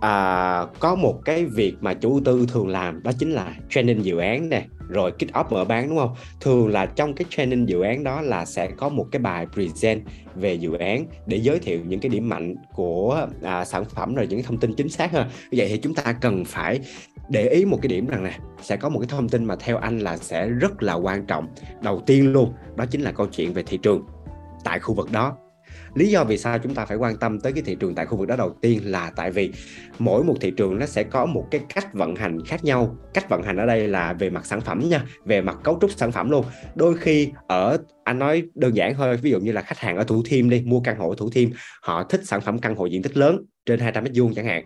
à, 0.00 0.66
có 0.78 0.94
một 0.94 1.20
cái 1.24 1.44
việc 1.44 1.74
mà 1.80 1.94
chủ 1.94 2.20
tư 2.24 2.46
thường 2.52 2.68
làm 2.68 3.02
đó 3.02 3.12
chính 3.18 3.32
là 3.32 3.54
training 3.70 4.04
dự 4.04 4.18
án 4.18 4.48
nè 4.48 4.64
rồi 4.88 5.12
kick 5.12 5.32
off 5.32 5.44
mở 5.50 5.64
bán 5.64 5.88
đúng 5.88 5.98
không? 5.98 6.14
Thường 6.40 6.68
là 6.68 6.86
trong 6.86 7.14
cái 7.14 7.24
training 7.30 7.68
dự 7.68 7.80
án 7.80 8.04
đó 8.04 8.20
là 8.20 8.44
sẽ 8.44 8.70
có 8.76 8.88
một 8.88 9.06
cái 9.12 9.20
bài 9.20 9.46
present 9.52 10.02
về 10.34 10.54
dự 10.54 10.74
án 10.74 11.06
để 11.26 11.36
giới 11.36 11.58
thiệu 11.58 11.80
những 11.86 12.00
cái 12.00 12.10
điểm 12.10 12.28
mạnh 12.28 12.54
của 12.74 13.26
à, 13.42 13.64
sản 13.64 13.84
phẩm 13.84 14.14
rồi 14.14 14.26
những 14.26 14.42
thông 14.42 14.58
tin 14.58 14.74
chính 14.74 14.88
xác 14.88 15.12
hơn. 15.12 15.28
Vậy 15.52 15.68
thì 15.68 15.78
chúng 15.78 15.94
ta 15.94 16.12
cần 16.12 16.44
phải 16.44 16.80
để 17.28 17.48
ý 17.48 17.64
một 17.64 17.78
cái 17.82 17.88
điểm 17.88 18.06
rằng 18.06 18.24
nè 18.24 18.38
sẽ 18.62 18.76
có 18.76 18.88
một 18.88 18.98
cái 18.98 19.08
thông 19.10 19.28
tin 19.28 19.44
mà 19.44 19.56
theo 19.56 19.78
anh 19.78 19.98
là 19.98 20.16
sẽ 20.16 20.48
rất 20.48 20.82
là 20.82 20.94
quan 20.94 21.26
trọng. 21.26 21.46
Đầu 21.82 22.02
tiên 22.06 22.32
luôn 22.32 22.52
đó 22.76 22.84
chính 22.90 23.00
là 23.00 23.12
câu 23.12 23.26
chuyện 23.26 23.52
về 23.52 23.62
thị 23.62 23.78
trường 23.82 24.06
tại 24.64 24.78
khu 24.78 24.94
vực 24.94 25.12
đó 25.12 25.36
lý 25.94 26.10
do 26.10 26.24
vì 26.24 26.38
sao 26.38 26.58
chúng 26.58 26.74
ta 26.74 26.84
phải 26.84 26.96
quan 26.96 27.16
tâm 27.16 27.40
tới 27.40 27.52
cái 27.52 27.62
thị 27.62 27.76
trường 27.80 27.94
tại 27.94 28.06
khu 28.06 28.16
vực 28.16 28.28
đó 28.28 28.36
đầu 28.36 28.56
tiên 28.60 28.80
là 28.84 29.10
tại 29.16 29.30
vì 29.30 29.52
mỗi 29.98 30.24
một 30.24 30.34
thị 30.40 30.52
trường 30.56 30.78
nó 30.78 30.86
sẽ 30.86 31.02
có 31.02 31.26
một 31.26 31.46
cái 31.50 31.60
cách 31.74 31.94
vận 31.94 32.16
hành 32.16 32.44
khác 32.44 32.64
nhau. 32.64 32.96
Cách 33.14 33.28
vận 33.28 33.42
hành 33.42 33.56
ở 33.56 33.66
đây 33.66 33.88
là 33.88 34.12
về 34.12 34.30
mặt 34.30 34.46
sản 34.46 34.60
phẩm 34.60 34.88
nha, 34.88 35.04
về 35.24 35.40
mặt 35.40 35.56
cấu 35.64 35.78
trúc 35.80 35.90
sản 35.90 36.12
phẩm 36.12 36.30
luôn. 36.30 36.44
Đôi 36.74 36.96
khi 36.96 37.28
ở, 37.48 37.78
anh 38.04 38.18
nói 38.18 38.42
đơn 38.54 38.76
giản 38.76 38.94
thôi, 38.94 39.16
ví 39.16 39.30
dụ 39.30 39.38
như 39.40 39.52
là 39.52 39.62
khách 39.62 39.78
hàng 39.78 39.96
ở 39.96 40.04
thủ 40.04 40.22
thiêm 40.26 40.50
đi, 40.50 40.62
mua 40.66 40.80
căn 40.80 40.98
hộ 40.98 41.08
ở 41.10 41.14
thủ 41.18 41.30
thiêm, 41.30 41.50
họ 41.82 42.02
thích 42.02 42.20
sản 42.24 42.40
phẩm 42.40 42.58
căn 42.58 42.76
hộ 42.76 42.86
diện 42.86 43.02
tích 43.02 43.16
lớn, 43.16 43.44
trên 43.66 43.80
200 43.80 44.04
mét 44.04 44.12
vuông 44.14 44.34
chẳng 44.34 44.46
hạn 44.46 44.64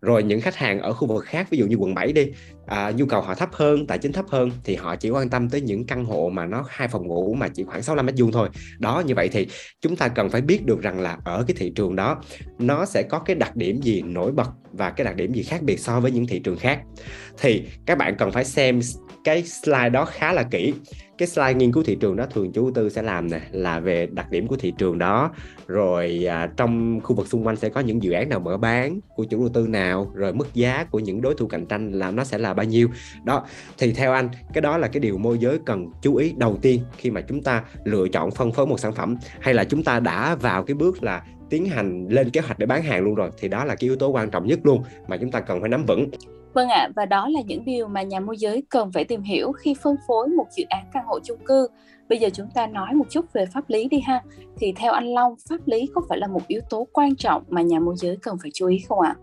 rồi 0.00 0.22
những 0.22 0.40
khách 0.40 0.56
hàng 0.56 0.80
ở 0.80 0.92
khu 0.92 1.08
vực 1.08 1.24
khác 1.24 1.46
ví 1.50 1.58
dụ 1.58 1.66
như 1.66 1.76
quận 1.76 1.94
7 1.94 2.12
đi 2.12 2.32
à, 2.66 2.92
nhu 2.96 3.06
cầu 3.06 3.20
họ 3.20 3.34
thấp 3.34 3.48
hơn 3.52 3.86
tài 3.86 3.98
chính 3.98 4.12
thấp 4.12 4.24
hơn 4.28 4.50
thì 4.64 4.74
họ 4.74 4.96
chỉ 4.96 5.10
quan 5.10 5.28
tâm 5.28 5.50
tới 5.50 5.60
những 5.60 5.86
căn 5.86 6.04
hộ 6.04 6.30
mà 6.32 6.46
nó 6.46 6.64
hai 6.68 6.88
phòng 6.88 7.06
ngủ 7.06 7.34
mà 7.34 7.48
chỉ 7.48 7.64
khoảng 7.64 7.82
65 7.82 8.06
mét 8.06 8.14
vuông 8.18 8.32
thôi. 8.32 8.48
Đó 8.78 9.02
như 9.06 9.14
vậy 9.14 9.28
thì 9.32 9.46
chúng 9.80 9.96
ta 9.96 10.08
cần 10.08 10.30
phải 10.30 10.40
biết 10.40 10.66
được 10.66 10.82
rằng 10.82 11.00
là 11.00 11.18
ở 11.24 11.44
cái 11.48 11.54
thị 11.58 11.72
trường 11.76 11.96
đó 11.96 12.22
nó 12.58 12.84
sẽ 12.84 13.02
có 13.02 13.18
cái 13.18 13.36
đặc 13.36 13.56
điểm 13.56 13.82
gì 13.82 14.02
nổi 14.02 14.32
bật 14.32 14.50
và 14.72 14.90
cái 14.90 15.04
đặc 15.04 15.16
điểm 15.16 15.34
gì 15.34 15.42
khác 15.42 15.62
biệt 15.62 15.80
so 15.80 16.00
với 16.00 16.10
những 16.10 16.26
thị 16.26 16.38
trường 16.38 16.58
khác. 16.58 16.80
Thì 17.38 17.62
các 17.86 17.98
bạn 17.98 18.14
cần 18.18 18.32
phải 18.32 18.44
xem 18.44 18.80
cái 19.24 19.42
slide 19.42 19.88
đó 19.88 20.04
khá 20.04 20.32
là 20.32 20.42
kỹ 20.50 20.74
cái 21.18 21.28
slide 21.28 21.54
nghiên 21.54 21.72
cứu 21.72 21.82
thị 21.82 21.96
trường 22.00 22.16
đó 22.16 22.26
thường 22.26 22.52
chủ 22.52 22.70
tư 22.70 22.88
sẽ 22.88 23.02
làm 23.02 23.30
nè 23.30 23.40
là 23.52 23.80
về 23.80 24.06
đặc 24.06 24.30
điểm 24.30 24.46
của 24.46 24.56
thị 24.56 24.72
trường 24.78 24.98
đó. 24.98 25.30
Rồi 25.66 26.26
à, 26.28 26.48
trong 26.56 27.00
khu 27.00 27.16
vực 27.16 27.26
xung 27.26 27.46
quanh 27.46 27.56
sẽ 27.56 27.68
có 27.68 27.80
những 27.80 28.02
dự 28.02 28.12
án 28.12 28.28
nào 28.28 28.40
mở 28.40 28.56
bán 28.56 29.00
của 29.16 29.24
chủ 29.24 29.38
đầu 29.38 29.48
tư 29.48 29.66
nào 29.66 30.12
rồi 30.14 30.32
mức 30.32 30.54
giá 30.54 30.84
của 30.84 30.98
những 30.98 31.22
đối 31.22 31.34
thủ 31.34 31.46
cạnh 31.46 31.66
tranh 31.66 31.92
là 31.92 32.10
nó 32.10 32.24
sẽ 32.24 32.38
là 32.38 32.54
bao 32.54 32.66
nhiêu. 32.66 32.88
Đó 33.24 33.44
thì 33.78 33.92
theo 33.92 34.12
anh 34.12 34.28
cái 34.54 34.62
đó 34.62 34.78
là 34.78 34.88
cái 34.88 35.00
điều 35.00 35.18
môi 35.18 35.38
giới 35.38 35.58
cần 35.66 35.86
chú 36.02 36.16
ý 36.16 36.34
đầu 36.36 36.58
tiên 36.62 36.82
khi 36.96 37.10
mà 37.10 37.20
chúng 37.20 37.42
ta 37.42 37.64
lựa 37.84 38.08
chọn 38.08 38.30
phân 38.30 38.52
phối 38.52 38.66
một 38.66 38.80
sản 38.80 38.92
phẩm 38.92 39.16
hay 39.40 39.54
là 39.54 39.64
chúng 39.64 39.84
ta 39.84 40.00
đã 40.00 40.34
vào 40.34 40.64
cái 40.64 40.74
bước 40.74 41.02
là 41.02 41.22
tiến 41.50 41.66
hành 41.66 42.06
lên 42.08 42.30
kế 42.30 42.40
hoạch 42.40 42.58
để 42.58 42.66
bán 42.66 42.82
hàng 42.82 43.04
luôn 43.04 43.14
rồi 43.14 43.30
thì 43.38 43.48
đó 43.48 43.64
là 43.64 43.74
cái 43.74 43.88
yếu 43.88 43.96
tố 43.96 44.08
quan 44.08 44.30
trọng 44.30 44.46
nhất 44.46 44.58
luôn 44.62 44.82
mà 45.08 45.16
chúng 45.16 45.30
ta 45.30 45.40
cần 45.40 45.60
phải 45.60 45.68
nắm 45.68 45.84
vững 45.86 46.10
Vâng 46.54 46.68
ạ, 46.68 46.80
à, 46.80 46.90
và 46.96 47.06
đó 47.06 47.28
là 47.28 47.40
những 47.46 47.64
điều 47.64 47.88
mà 47.88 48.02
nhà 48.02 48.20
môi 48.20 48.36
giới 48.36 48.62
cần 48.68 48.92
phải 48.92 49.04
tìm 49.04 49.22
hiểu 49.22 49.52
khi 49.52 49.74
phân 49.82 49.96
phối 50.08 50.28
một 50.28 50.46
dự 50.56 50.64
án 50.68 50.84
căn 50.92 51.04
hộ 51.06 51.20
chung 51.24 51.38
cư. 51.44 51.68
Bây 52.08 52.18
giờ 52.18 52.28
chúng 52.32 52.46
ta 52.54 52.66
nói 52.66 52.94
một 52.94 53.04
chút 53.10 53.32
về 53.32 53.46
pháp 53.46 53.64
lý 53.68 53.88
đi 53.88 54.00
ha. 54.00 54.22
Thì 54.56 54.72
theo 54.76 54.92
anh 54.92 55.14
Long, 55.14 55.34
pháp 55.48 55.56
lý 55.66 55.88
có 55.94 56.02
phải 56.08 56.18
là 56.18 56.26
một 56.26 56.40
yếu 56.46 56.60
tố 56.70 56.88
quan 56.92 57.16
trọng 57.16 57.42
mà 57.48 57.62
nhà 57.62 57.80
môi 57.80 57.94
giới 57.98 58.16
cần 58.22 58.36
phải 58.42 58.50
chú 58.54 58.66
ý 58.66 58.78
không 58.88 59.00
ạ? 59.00 59.16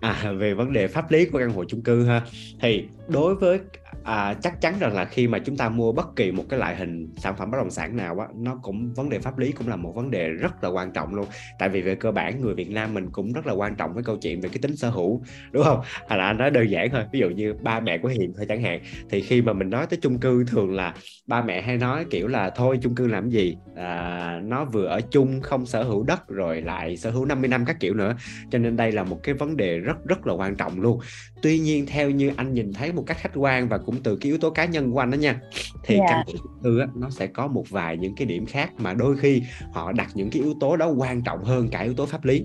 À? 0.00 0.16
à 0.22 0.32
về 0.32 0.54
vấn 0.54 0.72
đề 0.72 0.88
pháp 0.88 1.10
lý 1.10 1.24
của 1.24 1.38
căn 1.38 1.50
hộ 1.50 1.64
chung 1.64 1.82
cư 1.82 2.04
ha 2.04 2.22
thì 2.60 2.84
đối 3.08 3.34
với 3.34 3.58
à, 4.04 4.34
chắc 4.42 4.60
chắn 4.60 4.74
rằng 4.80 4.94
là 4.94 5.04
khi 5.04 5.28
mà 5.28 5.38
chúng 5.38 5.56
ta 5.56 5.68
mua 5.68 5.92
bất 5.92 6.16
kỳ 6.16 6.32
một 6.32 6.44
cái 6.48 6.58
loại 6.58 6.76
hình 6.76 7.14
sản 7.16 7.36
phẩm 7.36 7.50
bất 7.50 7.58
động 7.58 7.70
sản 7.70 7.96
nào 7.96 8.18
á 8.18 8.26
nó 8.36 8.58
cũng 8.62 8.92
vấn 8.94 9.08
đề 9.08 9.18
pháp 9.18 9.38
lý 9.38 9.52
cũng 9.52 9.68
là 9.68 9.76
một 9.76 9.92
vấn 9.94 10.10
đề 10.10 10.28
rất 10.28 10.64
là 10.64 10.68
quan 10.68 10.92
trọng 10.92 11.14
luôn. 11.14 11.26
Tại 11.58 11.68
vì 11.68 11.82
về 11.82 11.94
cơ 11.94 12.12
bản 12.12 12.40
người 12.40 12.54
Việt 12.54 12.70
Nam 12.70 12.94
mình 12.94 13.10
cũng 13.12 13.32
rất 13.32 13.46
là 13.46 13.52
quan 13.52 13.74
trọng 13.76 13.94
với 13.94 14.04
câu 14.04 14.16
chuyện 14.16 14.40
về 14.40 14.48
cái 14.48 14.58
tính 14.62 14.76
sở 14.76 14.90
hữu 14.90 15.22
đúng 15.52 15.64
không? 15.64 15.80
Hay 16.08 16.18
là 16.18 16.26
anh 16.26 16.36
nói 16.38 16.50
đơn 16.50 16.70
giản 16.70 16.90
thôi 16.90 17.04
ví 17.12 17.18
dụ 17.18 17.28
như 17.30 17.54
ba 17.62 17.80
mẹ 17.80 17.98
của 17.98 18.08
Hiền 18.08 18.32
thôi 18.36 18.46
chẳng 18.48 18.62
hạn. 18.62 18.80
Thì 19.10 19.20
khi 19.20 19.42
mà 19.42 19.52
mình 19.52 19.70
nói 19.70 19.86
tới 19.86 19.98
chung 20.02 20.20
cư 20.20 20.44
thường 20.44 20.74
là 20.74 20.94
ba 21.26 21.42
mẹ 21.42 21.62
hay 21.62 21.76
nói 21.76 22.04
kiểu 22.10 22.28
là 22.28 22.50
thôi 22.50 22.78
chung 22.82 22.94
cư 22.94 23.06
làm 23.06 23.30
gì? 23.30 23.56
À, 23.76 24.40
nó 24.44 24.64
vừa 24.64 24.86
ở 24.86 25.00
chung 25.10 25.40
không 25.40 25.66
sở 25.66 25.82
hữu 25.82 26.02
đất 26.02 26.28
rồi 26.28 26.60
lại 26.60 26.96
sở 26.96 27.10
hữu 27.10 27.24
50 27.24 27.48
năm 27.48 27.64
các 27.64 27.76
kiểu 27.80 27.94
nữa. 27.94 28.16
Cho 28.50 28.58
nên 28.58 28.76
đây 28.76 28.92
là 28.92 29.04
một 29.04 29.20
cái 29.22 29.34
vấn 29.34 29.56
đề 29.56 29.78
rất 29.78 29.96
rất 30.04 30.26
là 30.26 30.34
quan 30.34 30.56
trọng 30.56 30.80
luôn 30.80 31.00
tuy 31.42 31.58
nhiên 31.58 31.86
theo 31.86 32.10
như 32.10 32.30
anh 32.36 32.54
nhìn 32.54 32.72
thấy 32.72 32.92
một 32.92 33.04
cách 33.06 33.16
khách 33.20 33.32
quan 33.34 33.68
và 33.68 33.78
cũng 33.78 34.02
từ 34.02 34.16
cái 34.16 34.30
yếu 34.30 34.38
tố 34.38 34.50
cá 34.50 34.64
nhân 34.64 34.92
của 34.92 34.98
anh 34.98 35.10
đó 35.10 35.16
nha 35.16 35.40
thì 35.84 35.94
yeah. 35.94 36.08
Dạ. 36.10 36.16
căn 36.26 36.36
hộ 36.36 36.50
tư 36.62 36.78
á, 36.78 36.86
nó 36.94 37.10
sẽ 37.10 37.26
có 37.26 37.46
một 37.46 37.70
vài 37.70 37.96
những 37.96 38.14
cái 38.14 38.26
điểm 38.26 38.46
khác 38.46 38.70
mà 38.78 38.94
đôi 38.94 39.16
khi 39.16 39.42
họ 39.72 39.92
đặt 39.92 40.10
những 40.14 40.30
cái 40.30 40.42
yếu 40.42 40.54
tố 40.60 40.76
đó 40.76 40.86
quan 40.86 41.22
trọng 41.22 41.44
hơn 41.44 41.68
cả 41.68 41.80
yếu 41.80 41.94
tố 41.94 42.06
pháp 42.06 42.24
lý 42.24 42.44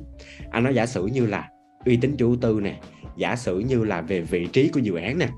anh 0.52 0.64
nói 0.64 0.76
giả 0.76 0.86
sử 0.86 1.06
như 1.06 1.26
là 1.26 1.50
uy 1.86 1.98
tín 1.98 2.16
chủ 2.18 2.36
tư 2.36 2.60
nè 2.64 2.80
giả 3.18 3.36
sử 3.36 3.60
như 3.60 3.84
là 3.84 4.02
về 4.02 4.22
vị 4.22 4.48
trí 4.54 4.68
của 4.68 4.80
dự 4.80 4.96
án 4.96 5.18
nè 5.18 5.30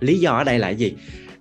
lý 0.00 0.20
do 0.20 0.30
ở 0.30 0.44
đây 0.44 0.58
là 0.58 0.68
gì 0.70 0.94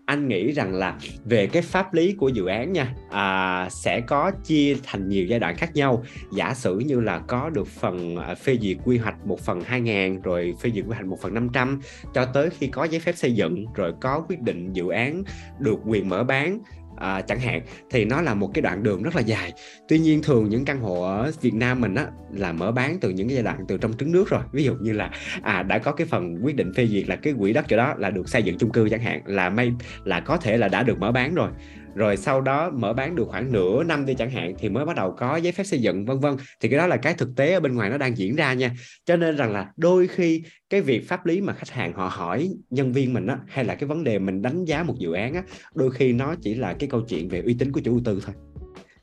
anh 0.06 0.28
nghĩ 0.28 0.52
rằng 0.52 0.74
là 0.74 0.98
về 1.26 1.48
cái 1.48 1.62
pháp 1.62 1.94
lý 1.94 2.14
của 2.14 2.28
dự 2.28 2.46
án 2.46 2.74
nha 2.74 2.96
à, 3.10 3.68
sẽ 3.70 4.02
có 4.02 4.32
chia 4.44 4.76
thành 4.84 5.10
nhiều 5.10 5.26
giai 5.26 5.40
đoạn 5.40 5.56
khác 5.56 5.76
nhau. 5.76 6.04
Giả 6.32 6.54
sử 6.54 6.80
như 6.80 7.00
là 7.00 7.20
có 7.20 7.50
được 7.50 7.68
phần 7.68 8.16
à, 8.16 8.36
phê 8.36 8.58
duyệt 8.62 8.78
quy 8.86 8.98
hoạch 8.98 9.26
một 9.26 9.40
phần 9.40 9.62
2.000 9.62 10.22
rồi 10.22 10.54
phê 10.62 10.72
duyệt 10.76 10.86
quy 10.86 10.94
hoạch 10.94 11.06
một 11.06 11.22
phần 11.22 11.34
500 11.34 11.82
cho 12.14 12.26
tới 12.26 12.50
khi 12.50 12.68
có 12.68 12.84
giấy 12.84 13.00
phép 13.00 13.16
xây 13.16 13.34
dựng 13.34 13.66
rồi 13.76 13.94
có 14.02 14.26
quyết 14.28 14.42
định 14.42 14.74
dự 14.74 14.90
án 14.90 15.24
được 15.60 15.80
quyền 15.86 16.10
mở 16.10 16.24
bán 16.24 16.60
à, 16.98 17.22
chẳng 17.22 17.40
hạn 17.40 17.62
thì 17.90 18.06
nó 18.06 18.22
là 18.22 18.34
một 18.34 18.52
cái 18.54 18.62
đoạn 18.62 18.84
đường 18.84 19.04
rất 19.04 19.16
là 19.16 19.22
dài. 19.22 19.54
Tuy 19.88 20.00
nhiên 20.00 20.22
thường 20.22 20.50
những 20.50 20.66
căn 20.66 20.80
hộ 20.80 21.02
ở 21.02 21.32
Việt 21.42 21.54
Nam 21.54 21.82
mình 21.82 21.96
á 21.96 22.08
là 22.32 22.52
mở 22.52 22.72
bán 22.72 22.98
từ 23.02 23.10
những 23.10 23.28
cái 23.28 23.36
giai 23.36 23.44
đoạn 23.44 23.66
từ 23.68 23.78
trong 23.78 23.94
trứng 23.94 24.12
nước 24.12 24.30
rồi. 24.30 24.42
Ví 24.52 24.64
dụ 24.64 24.74
như 24.82 24.92
là 24.92 25.12
à 25.42 25.64
đã 25.64 25.78
có 25.78 25.92
cái 25.92 26.08
phần 26.08 26.36
quyết 26.44 26.56
định 26.56 26.74
phê 26.74 26.88
duyệt 26.88 27.08
là 27.08 27.16
cái 27.16 27.34
quỹ 27.40 27.54
đất 27.54 27.66
chỗ 27.68 27.78
đó 27.78 27.96
là 27.98 28.10
được 28.10 28.30
xây 28.30 28.44
dựng 28.44 28.58
chung 28.58 28.72
cư 28.72 28.90
chẳng 28.90 29.02
hạn 29.02 29.22
là 29.26 29.50
may 29.50 29.72
là 30.04 30.20
có 30.20 30.38
thể 30.38 30.58
là 30.58 30.68
đã 30.68 30.84
được 30.84 31.00
mở 31.00 31.12
bán 31.12 31.36
rồi 31.36 31.50
rồi 31.96 32.18
sau 32.18 32.42
đó 32.42 32.70
mở 32.70 32.94
bán 32.94 33.16
được 33.16 33.28
khoảng 33.28 33.52
nửa 33.52 33.84
năm 33.84 34.06
đi 34.06 34.16
chẳng 34.16 34.32
hạn, 34.32 34.54
thì 34.60 34.70
mới 34.70 34.86
bắt 34.86 34.96
đầu 34.96 35.16
có 35.18 35.36
giấy 35.36 35.52
phép 35.52 35.64
xây 35.64 35.82
dựng, 35.82 36.06
vân 36.06 36.20
vân. 36.20 36.36
Thì 36.62 36.70
cái 36.70 36.78
đó 36.78 36.88
là 36.88 36.98
cái 36.98 37.14
thực 37.14 37.30
tế 37.36 37.54
ở 37.54 37.60
bên 37.60 37.76
ngoài 37.76 37.90
nó 37.90 37.98
đang 37.98 38.18
diễn 38.18 38.36
ra 38.36 38.54
nha. 38.54 38.72
Cho 39.06 39.16
nên 39.16 39.36
rằng 39.36 39.52
là 39.52 39.72
đôi 39.78 40.08
khi 40.08 40.44
cái 40.70 40.82
việc 40.82 41.08
pháp 41.08 41.26
lý 41.26 41.42
mà 41.42 41.54
khách 41.54 41.70
hàng 41.70 41.94
họ 41.94 42.08
hỏi 42.08 42.50
nhân 42.70 42.94
viên 42.94 43.14
mình 43.14 43.28
á, 43.28 43.38
hay 43.48 43.66
là 43.66 43.76
cái 43.76 43.88
vấn 43.88 44.04
đề 44.04 44.20
mình 44.20 44.42
đánh 44.42 44.66
giá 44.66 44.84
một 44.84 44.96
dự 44.98 45.14
án 45.14 45.34
á, 45.34 45.44
đôi 45.76 45.92
khi 45.92 46.14
nó 46.14 46.36
chỉ 46.42 46.56
là 46.56 46.74
cái 46.80 46.90
câu 46.90 47.02
chuyện 47.02 47.30
về 47.30 47.42
uy 47.42 47.56
tín 47.60 47.72
của 47.72 47.82
chủ 47.84 47.92
đầu 47.92 48.02
tư 48.06 48.22
thôi, 48.26 48.36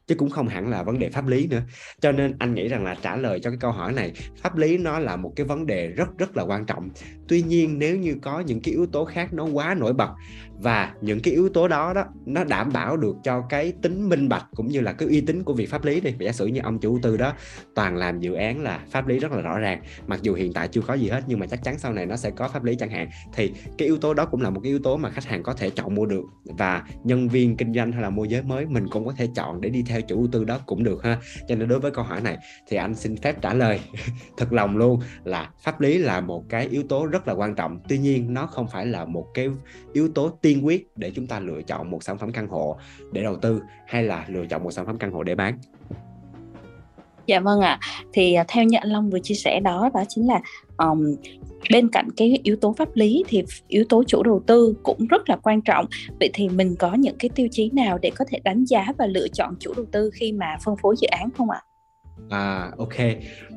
chứ 0.07 0.15
cũng 0.15 0.31
không 0.31 0.49
hẳn 0.49 0.69
là 0.69 0.83
vấn 0.83 0.99
đề 0.99 1.09
pháp 1.09 1.27
lý 1.27 1.47
nữa. 1.47 1.63
Cho 2.01 2.13
nên 2.13 2.35
anh 2.39 2.55
nghĩ 2.55 2.69
rằng 2.69 2.85
là 2.85 2.97
trả 3.03 3.17
lời 3.17 3.41
cho 3.41 3.51
cái 3.51 3.59
câu 3.61 3.73
hỏi 3.73 3.93
này, 3.93 4.13
pháp 4.37 4.57
lý 4.57 4.79
nó 4.79 4.99
là 4.99 5.17
một 5.17 5.33
cái 5.37 5.47
vấn 5.47 5.67
đề 5.67 5.89
rất 5.89 6.09
rất 6.19 6.37
là 6.37 6.43
quan 6.43 6.67
trọng 6.67 6.89
tuy 7.31 7.43
nhiên, 7.43 7.79
nếu 7.79 7.97
như 7.97 8.17
có 8.23 8.41
những 8.41 8.61
cái 8.61 8.75
yếu 8.75 8.87
tố 8.87 9.05
khác 9.05 9.33
nó 9.33 9.45
quá 9.45 9.75
nổi 9.75 9.93
bật 9.93 10.11
và 10.63 10.95
những 11.01 11.21
cái 11.21 11.35
yếu 11.35 11.49
tố 11.49 11.69
đó 11.69 11.93
đó, 11.95 12.05
nó 12.27 12.45
đảm 12.45 12.73
bảo 12.73 12.97
được 12.97 13.17
cho 13.25 13.41
cái 13.49 13.73
tính 13.83 14.09
minh 14.09 14.29
bạch 14.29 14.47
cũng 14.55 14.69
như 14.69 14.81
là 14.81 14.93
cái 14.93 15.09
uy 15.09 15.21
tín 15.21 15.43
của 15.45 15.55
việc 15.55 15.71
pháp 15.71 15.85
lý 15.85 16.01
đi. 16.01 16.15
Giả 16.19 16.33
sử 16.33 16.47
như 16.47 16.61
ông 16.65 16.79
chủ 16.79 16.99
tư 17.03 17.17
đó 17.17 17.33
toàn 17.75 17.97
làm 17.97 18.21
dự 18.21 18.35
án 18.35 18.63
là 18.63 18.81
pháp 18.91 19.07
lý 19.09 19.19
rất 19.19 19.33
là 19.33 19.41
rõ 19.41 19.59
ràng, 19.59 19.83
mặc 20.07 20.21
dù 20.23 20.35
hiện 20.35 20.53
tại 20.53 20.69
chưa 20.69 20.81
có 20.81 20.95
gì 20.95 21.09
hết, 21.09 21.23
nhưng 21.27 21.39
mà 21.39 21.47
chắc 21.47 21.65
chắn 21.65 21.79
sau 21.79 21.93
này 21.93 22.07
nó 22.07 22.17
sẽ 22.17 22.31
có 22.31 22.49
pháp 22.49 22.65
lý 22.65 22.75
chẳng 22.75 22.91
hạn, 22.91 23.09
thì 23.35 23.53
cái 23.79 23.89
yếu 23.89 23.99
tố 23.99 24.15
đó 24.15 24.27
cũng 24.27 24.43
là 24.43 24.51
một 24.51 24.61
cái 24.63 24.71
yếu 24.71 24.79
tố 24.79 24.97
mà 24.97 25.11
khách 25.11 25.25
hàng 25.25 25.43
có 25.43 25.55
thể 25.55 25.71
chọn 25.71 25.95
mua 25.95 26.07
được 26.07 26.25
và 26.45 26.85
nhân 27.05 27.29
viên 27.29 27.57
kinh 27.57 27.75
doanh 27.75 27.93
hay 27.93 28.03
là 28.03 28.11
môi 28.11 28.29
giới 28.29 28.43
mới 28.43 28.67
mình 28.67 28.89
cũng 28.91 29.07
có 29.07 29.13
thể 29.17 29.29
chọn 29.35 29.61
để 29.61 29.69
đi 29.69 29.83
theo 29.87 30.01
chủ 30.01 30.27
tư 30.33 30.45
đó 30.45 30.59
cũng 30.67 30.85
được 30.85 31.05
ha. 31.05 31.19
Cho 31.49 31.55
nên 31.55 31.69
đối 31.69 31.81
với 31.81 31.91
câu 31.91 32.05
hỏi 32.05 32.21
này 32.21 32.39
thì 32.69 32.77
anh 32.77 32.95
xin 32.95 33.17
phép 33.17 33.43
trả 33.43 33.55
lời. 33.55 33.81
Thật 34.37 34.53
lòng 34.53 34.77
luôn 34.77 35.01
là 35.25 35.51
pháp 35.63 35.81
lý 35.81 35.99
là 35.99 36.21
một 36.21 36.45
cái 36.49 36.67
yếu 36.67 36.83
tố 36.89 37.07
rất 37.07 37.20
rất 37.21 37.29
là 37.29 37.35
quan 37.35 37.55
trọng. 37.55 37.79
Tuy 37.89 37.99
nhiên 37.99 38.35
nó 38.35 38.47
không 38.47 38.67
phải 38.69 38.87
là 38.87 39.05
một 39.05 39.27
cái 39.35 39.49
yếu 39.93 40.09
tố 40.09 40.29
tiên 40.29 40.67
quyết 40.67 40.89
để 40.97 41.11
chúng 41.15 41.27
ta 41.27 41.41
lựa 41.41 41.63
chọn 41.63 41.91
một 41.91 42.03
sản 42.03 42.19
phẩm 42.19 42.33
căn 42.33 42.49
hộ 42.49 42.79
để 43.13 43.23
đầu 43.23 43.37
tư 43.37 43.63
hay 43.87 44.03
là 44.03 44.25
lựa 44.29 44.47
chọn 44.47 44.63
một 44.65 44.71
sản 44.71 44.87
phẩm 44.87 44.99
căn 44.99 45.13
hộ 45.13 45.23
để 45.23 45.35
bán. 45.35 45.59
Dạ 47.27 47.41
vâng 47.41 47.61
ạ. 47.61 47.81
Thì 48.13 48.35
à, 48.35 48.45
theo 48.49 48.65
như 48.65 48.79
anh 48.81 48.89
Long 48.89 49.11
vừa 49.11 49.19
chia 49.23 49.35
sẻ 49.35 49.61
đó 49.61 49.91
đó 49.95 50.05
chính 50.09 50.27
là 50.27 50.41
um, 50.79 51.17
bên 51.71 51.89
cạnh 51.89 52.09
cái 52.17 52.39
yếu 52.43 52.57
tố 52.57 52.75
pháp 52.79 52.89
lý 52.97 53.25
thì 53.29 53.45
yếu 53.69 53.85
tố 53.89 54.05
chủ 54.07 54.23
đầu 54.23 54.43
tư 54.47 54.75
cũng 54.83 55.07
rất 55.07 55.29
là 55.29 55.37
quan 55.37 55.61
trọng. 55.63 55.87
Vậy 56.21 56.31
thì 56.35 56.49
mình 56.49 56.77
có 56.79 56.95
những 56.95 57.17
cái 57.19 57.31
tiêu 57.35 57.49
chí 57.51 57.71
nào 57.71 57.99
để 57.99 58.11
có 58.17 58.25
thể 58.29 58.39
đánh 58.45 58.65
giá 58.65 58.87
và 58.99 59.07
lựa 59.07 59.29
chọn 59.29 59.55
chủ 59.61 59.73
đầu 59.77 59.87
tư 59.93 60.11
khi 60.15 60.33
mà 60.33 60.57
phân 60.65 60.77
phối 60.83 60.95
dự 60.99 61.09
án 61.11 61.29
không 61.39 61.51
ạ? 61.51 61.63
À 61.65 61.70
ok. 62.79 62.97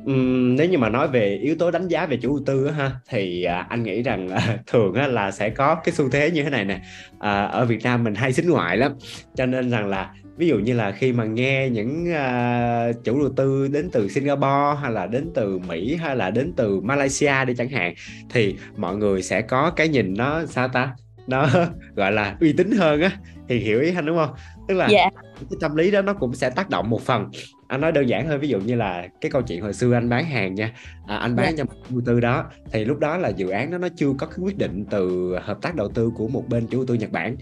Ừm, 0.06 0.56
nếu 0.56 0.68
như 0.68 0.78
mà 0.78 0.88
nói 0.88 1.08
về 1.08 1.38
yếu 1.42 1.56
tố 1.58 1.70
đánh 1.70 1.88
giá 1.88 2.06
về 2.06 2.16
chủ 2.16 2.28
đầu 2.28 2.44
tư 2.46 2.70
ha 2.70 2.92
thì 3.08 3.44
à, 3.44 3.66
anh 3.68 3.82
nghĩ 3.82 4.02
rằng 4.02 4.28
à, 4.28 4.58
thường 4.66 4.94
á, 4.94 5.06
là 5.06 5.30
sẽ 5.30 5.50
có 5.50 5.74
cái 5.74 5.92
xu 5.94 6.08
thế 6.08 6.30
như 6.30 6.42
thế 6.42 6.50
này 6.50 6.64
nè. 6.64 6.80
À, 7.18 7.44
ở 7.44 7.64
Việt 7.64 7.82
Nam 7.84 8.04
mình 8.04 8.14
hay 8.14 8.32
xính 8.32 8.50
ngoại 8.50 8.76
lắm. 8.76 8.92
Cho 9.34 9.46
nên 9.46 9.70
rằng 9.70 9.88
là 9.88 10.10
ví 10.36 10.48
dụ 10.48 10.58
như 10.58 10.74
là 10.74 10.92
khi 10.92 11.12
mà 11.12 11.24
nghe 11.24 11.68
những 11.68 12.04
uh, 12.10 13.04
chủ 13.04 13.18
đầu 13.18 13.32
tư 13.36 13.68
đến 13.68 13.90
từ 13.92 14.08
Singapore 14.08 14.80
hay 14.82 14.92
là 14.92 15.06
đến 15.06 15.30
từ 15.34 15.58
Mỹ 15.58 15.96
hay 15.96 16.16
là 16.16 16.30
đến 16.30 16.52
từ 16.56 16.80
Malaysia 16.80 17.44
đi 17.46 17.54
chẳng 17.54 17.68
hạn 17.68 17.94
thì 18.30 18.56
mọi 18.76 18.96
người 18.96 19.22
sẽ 19.22 19.42
có 19.42 19.70
cái 19.70 19.88
nhìn 19.88 20.14
nó 20.14 20.46
sao 20.46 20.68
ta 20.68 20.92
nó 21.26 21.48
gọi 21.96 22.12
là 22.12 22.36
uy 22.40 22.52
tín 22.52 22.70
hơn 22.70 23.00
á 23.00 23.10
thì 23.48 23.58
hiểu 23.58 23.80
ý 23.80 23.92
anh 23.94 24.06
đúng 24.06 24.16
không 24.16 24.34
tức 24.68 24.74
là 24.74 24.86
yeah. 24.86 25.12
Dạ. 25.14 25.20
cái 25.50 25.58
tâm 25.60 25.76
lý 25.76 25.90
đó 25.90 26.02
nó 26.02 26.14
cũng 26.14 26.34
sẽ 26.34 26.50
tác 26.50 26.70
động 26.70 26.90
một 26.90 27.02
phần 27.02 27.30
anh 27.68 27.80
nói 27.80 27.92
đơn 27.92 28.08
giản 28.08 28.26
hơn 28.26 28.40
ví 28.40 28.48
dụ 28.48 28.60
như 28.60 28.74
là 28.74 29.08
cái 29.20 29.30
câu 29.30 29.42
chuyện 29.42 29.62
hồi 29.62 29.72
xưa 29.72 29.94
anh 29.94 30.08
bán 30.08 30.24
hàng 30.24 30.54
nha 30.54 30.72
à, 31.06 31.16
anh 31.16 31.36
bán 31.36 31.44
yeah. 31.44 31.56
Dạ. 31.56 31.64
cho 31.64 31.74
một 31.74 31.80
chủ 31.90 32.00
tư 32.06 32.20
đó 32.20 32.44
thì 32.72 32.84
lúc 32.84 32.98
đó 32.98 33.16
là 33.16 33.28
dự 33.28 33.48
án 33.48 33.70
đó 33.70 33.78
nó 33.78 33.88
chưa 33.96 34.12
có 34.18 34.26
cái 34.26 34.38
quyết 34.42 34.58
định 34.58 34.84
từ 34.90 35.34
hợp 35.42 35.58
tác 35.62 35.74
đầu 35.74 35.88
tư 35.88 36.10
của 36.14 36.28
một 36.28 36.44
bên 36.48 36.66
chủ 36.66 36.78
đầu 36.78 36.86
tư 36.86 36.94
Nhật 36.94 37.12
Bản 37.12 37.36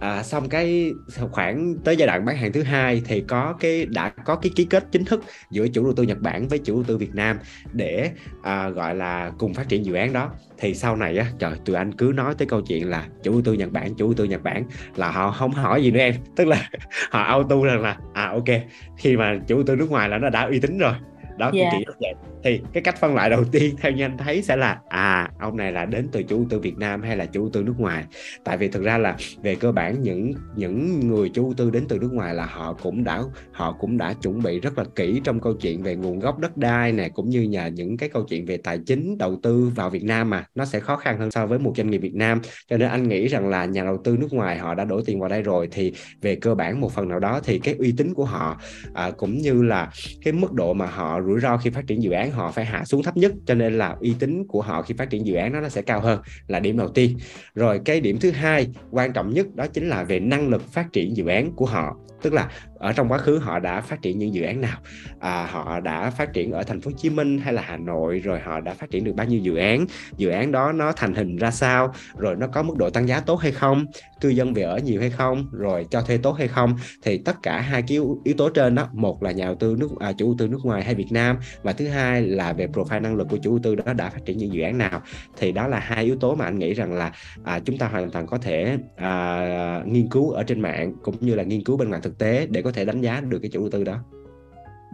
à, 0.00 0.22
xong 0.22 0.48
cái 0.48 0.92
khoảng 1.30 1.74
tới 1.84 1.96
giai 1.96 2.06
đoạn 2.06 2.24
bán 2.24 2.36
hàng 2.36 2.52
thứ 2.52 2.62
hai 2.62 3.02
thì 3.04 3.24
có 3.28 3.54
cái 3.60 3.86
đã 3.86 4.08
có 4.08 4.36
cái 4.36 4.52
ký 4.56 4.64
kết 4.64 4.84
chính 4.92 5.04
thức 5.04 5.24
giữa 5.50 5.68
chủ 5.68 5.84
đầu 5.84 5.92
tư 5.92 6.02
Nhật 6.02 6.18
Bản 6.20 6.48
với 6.48 6.58
chủ 6.58 6.74
đầu 6.74 6.84
tư 6.84 6.98
Việt 6.98 7.14
Nam 7.14 7.38
để 7.72 8.10
à, 8.42 8.68
gọi 8.68 8.94
là 8.94 9.32
cùng 9.38 9.54
phát 9.54 9.68
triển 9.68 9.84
dự 9.84 9.94
án 9.94 10.12
đó. 10.12 10.30
Thì 10.58 10.74
sau 10.74 10.96
này 10.96 11.16
á 11.18 11.26
trời 11.38 11.52
tụi 11.64 11.76
anh 11.76 11.92
cứ 11.92 12.12
nói 12.14 12.34
tới 12.38 12.48
câu 12.48 12.60
chuyện 12.60 12.90
là 12.90 13.06
chủ 13.22 13.32
đầu 13.32 13.42
tư 13.42 13.52
Nhật 13.52 13.72
Bản 13.72 13.94
chủ 13.94 14.06
đầu 14.06 14.14
tư 14.14 14.24
Nhật 14.24 14.42
Bản 14.42 14.64
là 14.96 15.10
họ 15.10 15.30
không 15.30 15.52
hỏi 15.52 15.82
gì 15.82 15.90
nữa 15.90 16.00
em. 16.00 16.14
Tức 16.36 16.46
là 16.46 16.70
họ 17.10 17.22
auto 17.22 17.56
rằng 17.64 17.80
là 17.80 17.96
à 18.12 18.26
ok 18.26 18.60
khi 18.98 19.16
mà 19.16 19.38
chủ 19.46 19.54
đầu 19.56 19.64
tư 19.66 19.76
nước 19.76 19.90
ngoài 19.90 20.08
là 20.08 20.18
nó 20.18 20.30
đã 20.30 20.42
uy 20.42 20.60
tín 20.60 20.78
rồi 20.78 20.94
đó 21.38 21.50
yeah. 21.54 21.72
kiểu 21.72 21.94
vậy. 22.00 22.14
Thì 22.44 22.60
cái 22.72 22.82
cách 22.82 22.96
phân 23.00 23.14
loại 23.14 23.30
đầu 23.30 23.44
tiên 23.52 23.76
theo 23.80 23.92
như 23.92 24.04
anh 24.04 24.18
thấy 24.18 24.42
sẽ 24.42 24.56
là 24.56 24.78
à 24.88 25.30
ông 25.38 25.56
này 25.56 25.72
là 25.72 25.84
đến 25.84 26.08
từ 26.12 26.22
chủ 26.22 26.46
tư 26.50 26.58
Việt 26.58 26.78
Nam 26.78 27.02
hay 27.02 27.16
là 27.16 27.26
chủ 27.26 27.48
tư 27.48 27.62
nước 27.62 27.74
ngoài? 27.78 28.04
Tại 28.44 28.56
vì 28.56 28.68
thực 28.68 28.82
ra 28.82 28.98
là 28.98 29.16
về 29.42 29.54
cơ 29.54 29.72
bản 29.72 30.02
những 30.02 30.32
những 30.56 31.00
người 31.08 31.28
chủ 31.28 31.52
tư 31.56 31.70
đến 31.70 31.84
từ 31.88 31.98
nước 31.98 32.12
ngoài 32.12 32.34
là 32.34 32.46
họ 32.46 32.72
cũng 32.82 33.04
đã 33.04 33.22
họ 33.52 33.72
cũng 33.72 33.98
đã 33.98 34.14
chuẩn 34.22 34.42
bị 34.42 34.60
rất 34.60 34.78
là 34.78 34.84
kỹ 34.94 35.20
trong 35.24 35.40
câu 35.40 35.54
chuyện 35.54 35.82
về 35.82 35.96
nguồn 35.96 36.18
gốc 36.18 36.38
đất 36.38 36.56
đai 36.56 36.92
này 36.92 37.10
cũng 37.10 37.28
như 37.28 37.42
nhà 37.42 37.68
những 37.68 37.96
cái 37.96 38.08
câu 38.08 38.22
chuyện 38.22 38.46
về 38.46 38.56
tài 38.56 38.78
chính 38.86 39.18
đầu 39.18 39.38
tư 39.42 39.72
vào 39.74 39.90
Việt 39.90 40.04
Nam 40.04 40.30
mà 40.30 40.44
nó 40.54 40.64
sẽ 40.64 40.80
khó 40.80 40.96
khăn 40.96 41.18
hơn 41.18 41.30
so 41.30 41.46
với 41.46 41.58
một 41.58 41.72
doanh 41.76 41.90
nghiệp 41.90 41.98
Việt 41.98 42.14
Nam. 42.14 42.40
Cho 42.68 42.76
nên 42.76 42.88
anh 42.88 43.08
nghĩ 43.08 43.28
rằng 43.28 43.48
là 43.48 43.64
nhà 43.64 43.84
đầu 43.84 43.98
tư 44.04 44.16
nước 44.16 44.32
ngoài 44.32 44.58
họ 44.58 44.74
đã 44.74 44.84
đổ 44.84 45.00
tiền 45.06 45.20
vào 45.20 45.28
đây 45.28 45.42
rồi. 45.42 45.68
Thì 45.70 45.92
về 46.22 46.36
cơ 46.36 46.54
bản 46.54 46.80
một 46.80 46.92
phần 46.92 47.08
nào 47.08 47.18
đó 47.18 47.40
thì 47.44 47.58
cái 47.58 47.74
uy 47.78 47.94
tín 47.96 48.14
của 48.14 48.24
họ 48.24 48.60
à, 48.94 49.10
cũng 49.10 49.38
như 49.38 49.62
là 49.62 49.90
cái 50.24 50.32
mức 50.32 50.52
độ 50.52 50.74
mà 50.74 50.86
họ 50.86 51.20
rủi 51.26 51.40
ro 51.40 51.56
khi 51.56 51.70
phát 51.70 51.86
triển 51.86 52.02
dự 52.02 52.10
án 52.10 52.30
họ 52.30 52.50
phải 52.52 52.64
hạ 52.64 52.84
xuống 52.84 53.02
thấp 53.02 53.16
nhất, 53.16 53.32
cho 53.46 53.54
nên 53.54 53.78
là 53.78 53.96
uy 54.00 54.14
tín 54.18 54.44
của 54.48 54.62
họ 54.62 54.82
khi 54.82 54.94
phát 54.98 55.10
triển 55.10 55.26
dự 55.26 55.34
án 55.34 55.52
đó 55.52 55.60
nó 55.60 55.68
sẽ 55.68 55.82
cao 55.82 56.00
hơn 56.00 56.20
là 56.46 56.60
điểm 56.60 56.76
đầu 56.76 56.88
tiên. 56.88 57.16
Rồi 57.54 57.80
cái 57.84 58.00
điểm 58.00 58.18
thứ 58.20 58.30
hai 58.30 58.68
quan 58.90 59.12
trọng 59.12 59.34
nhất 59.34 59.46
đó 59.54 59.66
chính 59.66 59.88
là 59.88 60.04
về 60.04 60.20
năng 60.20 60.48
lực 60.48 60.72
phát 60.72 60.92
triển 60.92 61.16
dự 61.16 61.26
án 61.26 61.52
của 61.52 61.66
họ, 61.66 61.96
tức 62.22 62.32
là 62.32 62.50
ở 62.78 62.92
trong 62.92 63.08
quá 63.08 63.18
khứ 63.18 63.38
họ 63.38 63.58
đã 63.58 63.80
phát 63.80 64.02
triển 64.02 64.18
những 64.18 64.34
dự 64.34 64.42
án 64.42 64.60
nào? 64.60 64.78
À, 65.20 65.46
họ 65.50 65.80
đã 65.80 66.10
phát 66.10 66.32
triển 66.32 66.52
ở 66.52 66.62
thành 66.62 66.80
phố 66.80 66.90
Hồ 66.90 66.96
Chí 66.98 67.10
Minh 67.10 67.38
hay 67.38 67.52
là 67.52 67.62
Hà 67.62 67.76
Nội 67.76 68.18
rồi 68.18 68.40
họ 68.40 68.60
đã 68.60 68.74
phát 68.74 68.90
triển 68.90 69.04
được 69.04 69.14
bao 69.14 69.26
nhiêu 69.26 69.40
dự 69.40 69.56
án? 69.56 69.86
Dự 70.16 70.28
án 70.28 70.52
đó 70.52 70.72
nó 70.72 70.92
thành 70.92 71.14
hình 71.14 71.36
ra 71.36 71.50
sao? 71.50 71.92
Rồi 72.16 72.36
nó 72.36 72.46
có 72.46 72.62
mức 72.62 72.74
độ 72.76 72.90
tăng 72.90 73.08
giá 73.08 73.20
tốt 73.20 73.36
hay 73.36 73.52
không? 73.52 73.86
Cư 74.20 74.28
dân 74.28 74.54
về 74.54 74.62
ở 74.62 74.78
nhiều 74.78 75.00
hay 75.00 75.10
không? 75.10 75.48
Rồi 75.52 75.86
cho 75.90 76.02
thuê 76.02 76.18
tốt 76.18 76.32
hay 76.32 76.48
không? 76.48 76.76
Thì 77.02 77.18
tất 77.18 77.42
cả 77.42 77.60
hai 77.60 77.82
cái 77.82 77.88
yếu, 77.90 78.20
yếu 78.24 78.34
tố 78.38 78.48
trên 78.48 78.74
đó 78.74 78.88
một 78.92 79.22
là 79.22 79.30
nhà 79.30 79.44
đầu 79.44 79.54
tư 79.54 79.76
nước 79.78 79.88
à, 80.00 80.12
chủ 80.12 80.26
đầu 80.26 80.34
tư 80.38 80.48
nước 80.48 80.60
ngoài 80.64 80.84
hay 80.84 80.94
Việt 80.94 81.12
Nam 81.12 81.36
và 81.62 81.72
thứ 81.72 81.88
hai 81.88 82.22
là 82.22 82.52
về 82.52 82.66
profile 82.66 83.02
năng 83.02 83.16
lực 83.16 83.28
của 83.30 83.36
chủ 83.36 83.50
đầu 83.50 83.58
tư 83.62 83.74
đó 83.74 83.92
đã 83.92 84.10
phát 84.10 84.20
triển 84.24 84.38
những 84.38 84.52
dự 84.52 84.62
án 84.62 84.78
nào? 84.78 85.02
Thì 85.36 85.52
đó 85.52 85.68
là 85.68 85.78
hai 85.78 86.04
yếu 86.04 86.16
tố 86.16 86.34
mà 86.34 86.44
anh 86.44 86.58
nghĩ 86.58 86.74
rằng 86.74 86.92
là 86.92 87.12
à, 87.44 87.60
chúng 87.64 87.78
ta 87.78 87.88
hoàn 87.88 88.10
toàn 88.10 88.26
có 88.26 88.38
thể 88.38 88.78
à, 88.96 89.82
nghiên 89.86 90.08
cứu 90.08 90.30
ở 90.30 90.42
trên 90.42 90.60
mạng 90.60 90.92
cũng 91.02 91.14
như 91.20 91.34
là 91.34 91.42
nghiên 91.42 91.64
cứu 91.64 91.76
bên 91.76 91.88
ngoài 91.88 92.00
thực 92.04 92.18
tế 92.18 92.46
để 92.50 92.62
có 92.66 92.72
thể 92.72 92.84
đánh 92.84 93.00
giá 93.00 93.20
được 93.20 93.38
cái 93.42 93.50
chủ 93.52 93.60
đầu 93.60 93.70
tư 93.70 93.84
đó 93.84 93.98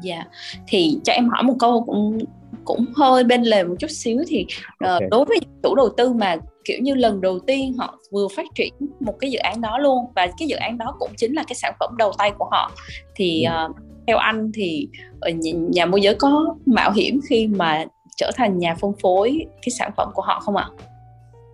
dạ 0.02 0.14
yeah. 0.14 0.26
thì 0.69 0.99
cho 1.05 1.12
em 1.12 1.29
hỏi 1.29 1.43
một 1.43 1.57
câu 1.59 1.85
cũng 1.87 2.19
cũng 2.64 2.85
hơi 2.97 3.25
bên 3.25 3.43
lề 3.43 3.64
một 3.64 3.75
chút 3.79 3.91
xíu 3.91 4.19
thì 4.29 4.47
uh, 4.49 4.88
okay. 4.88 5.09
đối 5.11 5.25
với 5.25 5.38
chủ 5.62 5.75
đầu 5.75 5.88
tư 5.97 6.12
mà 6.12 6.37
kiểu 6.64 6.79
như 6.81 6.95
lần 6.95 7.21
đầu 7.21 7.38
tiên 7.38 7.75
họ 7.79 7.99
vừa 8.12 8.29
phát 8.37 8.47
triển 8.55 8.75
một 9.00 9.14
cái 9.21 9.31
dự 9.31 9.38
án 9.38 9.61
đó 9.61 9.79
luôn 9.79 10.07
và 10.17 10.26
cái 10.38 10.49
dự 10.49 10.57
án 10.57 10.79
đó 10.79 10.97
cũng 10.99 11.11
chính 11.17 11.33
là 11.33 11.45
cái 11.49 11.55
sản 11.55 11.75
phẩm 11.81 11.95
đầu 11.99 12.12
tay 12.19 12.33
của 12.38 12.49
họ 12.50 12.73
thì 13.14 13.47
uh, 13.69 13.76
theo 14.07 14.17
anh 14.17 14.50
thì 14.55 14.88
nhà, 15.23 15.52
nhà 15.55 15.87
môi 15.87 16.00
giới 16.00 16.14
có 16.14 16.57
mạo 16.67 16.93
hiểm 16.93 17.21
khi 17.29 17.47
mà 17.47 17.85
trở 18.17 18.31
thành 18.37 18.59
nhà 18.59 18.75
phân 18.75 18.93
phối 19.02 19.47
cái 19.62 19.71
sản 19.71 19.91
phẩm 19.97 20.09
của 20.14 20.23
họ 20.23 20.41
không 20.41 20.57
ạ? 20.57 20.69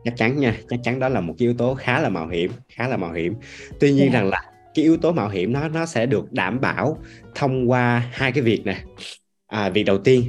chắc 0.04 0.16
chắn 0.16 0.40
nha 0.40 0.56
chắc 0.68 0.80
chắn 0.82 0.98
đó 0.98 1.08
là 1.08 1.20
một 1.20 1.34
yếu 1.38 1.54
tố 1.54 1.74
khá 1.74 2.00
là 2.00 2.08
mạo 2.08 2.28
hiểm 2.28 2.50
khá 2.68 2.88
là 2.88 2.96
mạo 2.96 3.12
hiểm 3.12 3.34
tuy 3.80 3.92
nhiên 3.92 4.00
yeah. 4.00 4.12
Dạ. 4.12 4.20
rằng 4.20 4.30
là 4.30 4.42
cái 4.78 4.82
yếu 4.84 4.96
tố 4.96 5.12
mạo 5.12 5.28
hiểm 5.28 5.52
nó 5.52 5.68
nó 5.68 5.86
sẽ 5.86 6.06
được 6.06 6.32
đảm 6.32 6.60
bảo 6.60 6.98
thông 7.34 7.70
qua 7.70 8.08
hai 8.12 8.32
cái 8.32 8.42
việc 8.42 8.66
này 8.66 8.84
à, 9.46 9.68
việc 9.68 9.82
đầu 9.84 9.98
tiên 9.98 10.24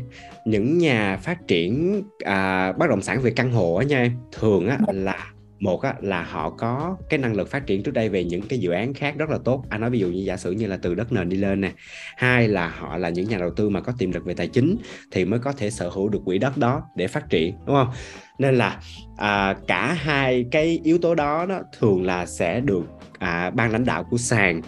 những 0.45 0.77
nhà 0.77 1.17
phát 1.17 1.47
triển 1.47 2.03
à, 2.25 2.71
bất 2.71 2.89
động 2.89 3.01
sản 3.01 3.21
về 3.21 3.31
căn 3.35 3.51
hộ 3.51 3.75
á 3.75 3.85
nha 3.85 4.01
em 4.01 4.11
thường 4.31 4.67
á 4.67 4.79
là 4.87 5.31
một 5.59 5.81
á, 5.81 5.93
là 6.01 6.23
họ 6.23 6.49
có 6.49 6.97
cái 7.09 7.17
năng 7.17 7.35
lực 7.35 7.49
phát 7.51 7.67
triển 7.67 7.83
trước 7.83 7.91
đây 7.91 8.09
về 8.09 8.23
những 8.23 8.41
cái 8.41 8.59
dự 8.59 8.71
án 8.71 8.93
khác 8.93 9.15
rất 9.17 9.29
là 9.29 9.37
tốt. 9.45 9.65
Anh 9.69 9.81
nói 9.81 9.89
ví 9.89 9.99
dụ 9.99 10.07
như 10.07 10.23
giả 10.23 10.37
sử 10.37 10.51
như 10.51 10.67
là 10.67 10.77
từ 10.81 10.95
đất 10.95 11.11
nền 11.11 11.29
đi 11.29 11.37
lên 11.37 11.61
nè 11.61 11.71
hai 12.17 12.47
là 12.47 12.67
họ 12.67 12.97
là 12.97 13.09
những 13.09 13.29
nhà 13.29 13.37
đầu 13.37 13.49
tư 13.49 13.69
mà 13.69 13.81
có 13.81 13.93
tiềm 13.97 14.11
lực 14.11 14.25
về 14.25 14.33
tài 14.33 14.47
chính 14.47 14.77
thì 15.11 15.25
mới 15.25 15.39
có 15.39 15.51
thể 15.51 15.69
sở 15.69 15.89
hữu 15.89 16.09
được 16.09 16.19
quỹ 16.25 16.37
đất 16.37 16.57
đó 16.57 16.81
để 16.95 17.07
phát 17.07 17.29
triển 17.29 17.55
đúng 17.65 17.75
không? 17.75 17.87
Nên 18.39 18.55
là 18.55 18.81
à, 19.17 19.55
cả 19.67 19.93
hai 19.93 20.45
cái 20.51 20.79
yếu 20.83 20.97
tố 20.97 21.15
đó 21.15 21.45
đó 21.45 21.61
thường 21.79 22.05
là 22.05 22.25
sẽ 22.25 22.59
được 22.59 22.83
à, 23.19 23.49
ban 23.49 23.71
lãnh 23.71 23.85
đạo 23.85 24.03
của 24.03 24.17
sàn 24.17 24.61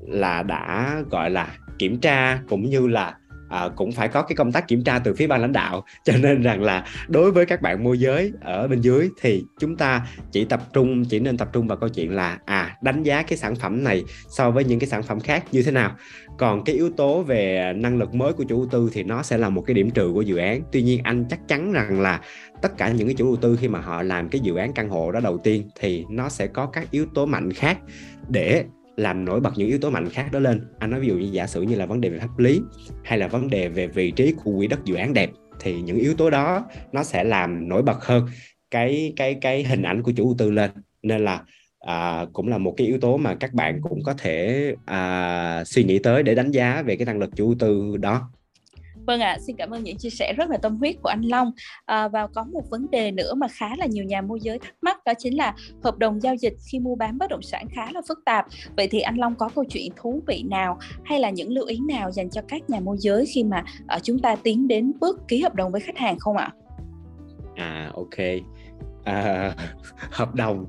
là 0.00 0.42
đã 0.42 0.96
gọi 1.10 1.30
là 1.30 1.56
kiểm 1.78 2.00
tra 2.00 2.38
cũng 2.48 2.70
như 2.70 2.86
là 2.86 3.16
à, 3.50 3.68
cũng 3.76 3.92
phải 3.92 4.08
có 4.08 4.22
cái 4.22 4.36
công 4.36 4.52
tác 4.52 4.68
kiểm 4.68 4.84
tra 4.84 4.98
từ 4.98 5.14
phía 5.14 5.26
ban 5.26 5.40
lãnh 5.40 5.52
đạo. 5.52 5.84
Cho 6.04 6.12
nên 6.22 6.42
rằng 6.42 6.62
là 6.62 6.84
đối 7.08 7.32
với 7.32 7.46
các 7.46 7.62
bạn 7.62 7.84
môi 7.84 7.98
giới 7.98 8.32
ở 8.40 8.68
bên 8.68 8.80
dưới 8.80 9.08
thì 9.20 9.44
chúng 9.60 9.76
ta 9.76 10.06
chỉ 10.32 10.44
tập 10.44 10.60
trung 10.72 11.04
chỉ 11.04 11.20
nên 11.20 11.36
tập 11.36 11.48
trung 11.52 11.66
vào 11.66 11.78
câu 11.78 11.88
chuyện 11.88 12.14
là 12.14 12.38
à 12.44 12.76
đánh 12.82 13.02
giá 13.02 13.22
cái 13.22 13.38
sản 13.38 13.54
phẩm 13.56 13.84
này 13.84 14.04
so 14.28 14.50
với 14.50 14.64
những 14.64 14.78
cái 14.78 14.88
sản 14.88 15.02
phẩm 15.02 15.20
khác 15.20 15.44
như 15.52 15.62
thế 15.62 15.72
nào. 15.72 15.96
Còn 16.38 16.64
cái 16.64 16.74
yếu 16.74 16.90
tố 16.90 17.22
về 17.22 17.72
năng 17.76 17.98
lực 17.98 18.14
mới 18.14 18.32
của 18.32 18.44
chủ 18.44 18.56
đầu 18.56 18.68
tư 18.70 18.90
thì 18.92 19.02
nó 19.02 19.22
sẽ 19.22 19.38
là 19.38 19.48
một 19.48 19.62
cái 19.66 19.74
điểm 19.74 19.90
trừ 19.90 20.10
của 20.14 20.22
dự 20.22 20.36
án. 20.36 20.62
Tuy 20.72 20.82
nhiên 20.82 21.00
anh 21.04 21.24
chắc 21.30 21.48
chắn 21.48 21.72
rằng 21.72 22.00
là 22.00 22.20
tất 22.62 22.76
cả 22.76 22.88
những 22.88 23.08
cái 23.08 23.14
chủ 23.14 23.24
đầu 23.24 23.36
tư 23.36 23.58
khi 23.60 23.68
mà 23.68 23.80
họ 23.80 24.02
làm 24.02 24.28
cái 24.28 24.40
dự 24.40 24.56
án 24.56 24.72
căn 24.72 24.88
hộ 24.88 25.12
đó 25.12 25.20
đầu 25.20 25.38
tiên 25.38 25.68
thì 25.80 26.04
nó 26.10 26.28
sẽ 26.28 26.46
có 26.46 26.66
các 26.66 26.90
yếu 26.90 27.06
tố 27.14 27.26
mạnh 27.26 27.52
khác 27.52 27.78
để 28.28 28.64
làm 29.00 29.24
nổi 29.24 29.40
bật 29.40 29.52
những 29.56 29.68
yếu 29.68 29.78
tố 29.78 29.90
mạnh 29.90 30.08
khác 30.08 30.28
đó 30.32 30.38
lên. 30.38 30.60
Anh 30.78 30.90
nói 30.90 31.00
ví 31.00 31.08
dụ 31.08 31.14
như 31.14 31.28
giả 31.32 31.46
sử 31.46 31.62
như 31.62 31.76
là 31.76 31.86
vấn 31.86 32.00
đề 32.00 32.08
về 32.08 32.18
pháp 32.18 32.38
lý 32.38 32.60
hay 33.04 33.18
là 33.18 33.28
vấn 33.28 33.50
đề 33.50 33.68
về 33.68 33.86
vị 33.86 34.10
trí 34.10 34.34
của 34.44 34.52
quỹ 34.58 34.66
đất 34.66 34.84
dự 34.84 34.94
án 34.94 35.14
đẹp 35.14 35.30
thì 35.60 35.80
những 35.80 35.96
yếu 35.96 36.14
tố 36.14 36.30
đó 36.30 36.66
nó 36.92 37.02
sẽ 37.02 37.24
làm 37.24 37.68
nổi 37.68 37.82
bật 37.82 38.04
hơn 38.04 38.26
cái 38.70 39.12
cái 39.16 39.34
cái 39.40 39.64
hình 39.64 39.82
ảnh 39.82 40.02
của 40.02 40.12
chủ 40.16 40.24
đầu 40.24 40.34
tư 40.38 40.50
lên. 40.50 40.70
Nên 41.02 41.24
là 41.24 41.44
à, 41.80 42.26
cũng 42.32 42.48
là 42.48 42.58
một 42.58 42.74
cái 42.76 42.86
yếu 42.86 43.00
tố 43.00 43.16
mà 43.16 43.34
các 43.34 43.54
bạn 43.54 43.80
cũng 43.82 44.02
có 44.04 44.14
thể 44.18 44.74
à, 44.86 45.64
suy 45.64 45.84
nghĩ 45.84 45.98
tới 45.98 46.22
để 46.22 46.34
đánh 46.34 46.50
giá 46.50 46.82
về 46.82 46.96
cái 46.96 47.06
năng 47.06 47.18
lực 47.18 47.30
chủ 47.36 47.46
đầu 47.46 47.56
tư 47.58 47.96
đó. 47.96 48.30
Vâng 49.10 49.20
ạ, 49.20 49.30
à, 49.30 49.38
xin 49.38 49.56
cảm 49.56 49.70
ơn 49.70 49.84
những 49.84 49.96
chia 49.96 50.10
sẻ 50.10 50.32
rất 50.36 50.50
là 50.50 50.56
tâm 50.56 50.76
huyết 50.76 50.96
của 51.02 51.08
anh 51.08 51.20
Long. 51.22 51.52
À, 51.86 52.08
và 52.08 52.26
có 52.26 52.44
một 52.44 52.70
vấn 52.70 52.90
đề 52.90 53.10
nữa 53.10 53.34
mà 53.34 53.46
khá 53.48 53.76
là 53.76 53.86
nhiều 53.86 54.04
nhà 54.04 54.20
môi 54.20 54.40
giới 54.42 54.58
thắc 54.58 54.74
mắc 54.80 55.04
đó 55.04 55.12
chính 55.18 55.36
là 55.36 55.54
hợp 55.82 55.98
đồng 55.98 56.22
giao 56.22 56.34
dịch 56.34 56.52
khi 56.72 56.78
mua 56.78 56.94
bán 56.94 57.18
bất 57.18 57.30
động 57.30 57.42
sản 57.42 57.66
khá 57.70 57.92
là 57.92 58.00
phức 58.08 58.18
tạp. 58.24 58.46
Vậy 58.76 58.88
thì 58.90 59.00
anh 59.00 59.18
Long 59.18 59.34
có 59.34 59.48
câu 59.54 59.64
chuyện 59.68 59.92
thú 59.96 60.22
vị 60.26 60.42
nào 60.50 60.78
hay 61.04 61.20
là 61.20 61.30
những 61.30 61.52
lưu 61.52 61.66
ý 61.66 61.78
nào 61.88 62.10
dành 62.10 62.30
cho 62.30 62.42
các 62.48 62.70
nhà 62.70 62.80
môi 62.80 62.96
giới 62.98 63.26
khi 63.26 63.44
mà 63.44 63.64
ở 63.88 63.98
chúng 64.02 64.18
ta 64.18 64.36
tiến 64.36 64.68
đến 64.68 64.92
bước 65.00 65.18
ký 65.28 65.42
hợp 65.42 65.54
đồng 65.54 65.72
với 65.72 65.80
khách 65.80 65.98
hàng 65.98 66.18
không 66.18 66.36
ạ? 66.36 66.50
À 67.56 67.90
ok. 67.94 68.18
À, 69.04 69.54
hợp 70.10 70.34
đồng 70.34 70.66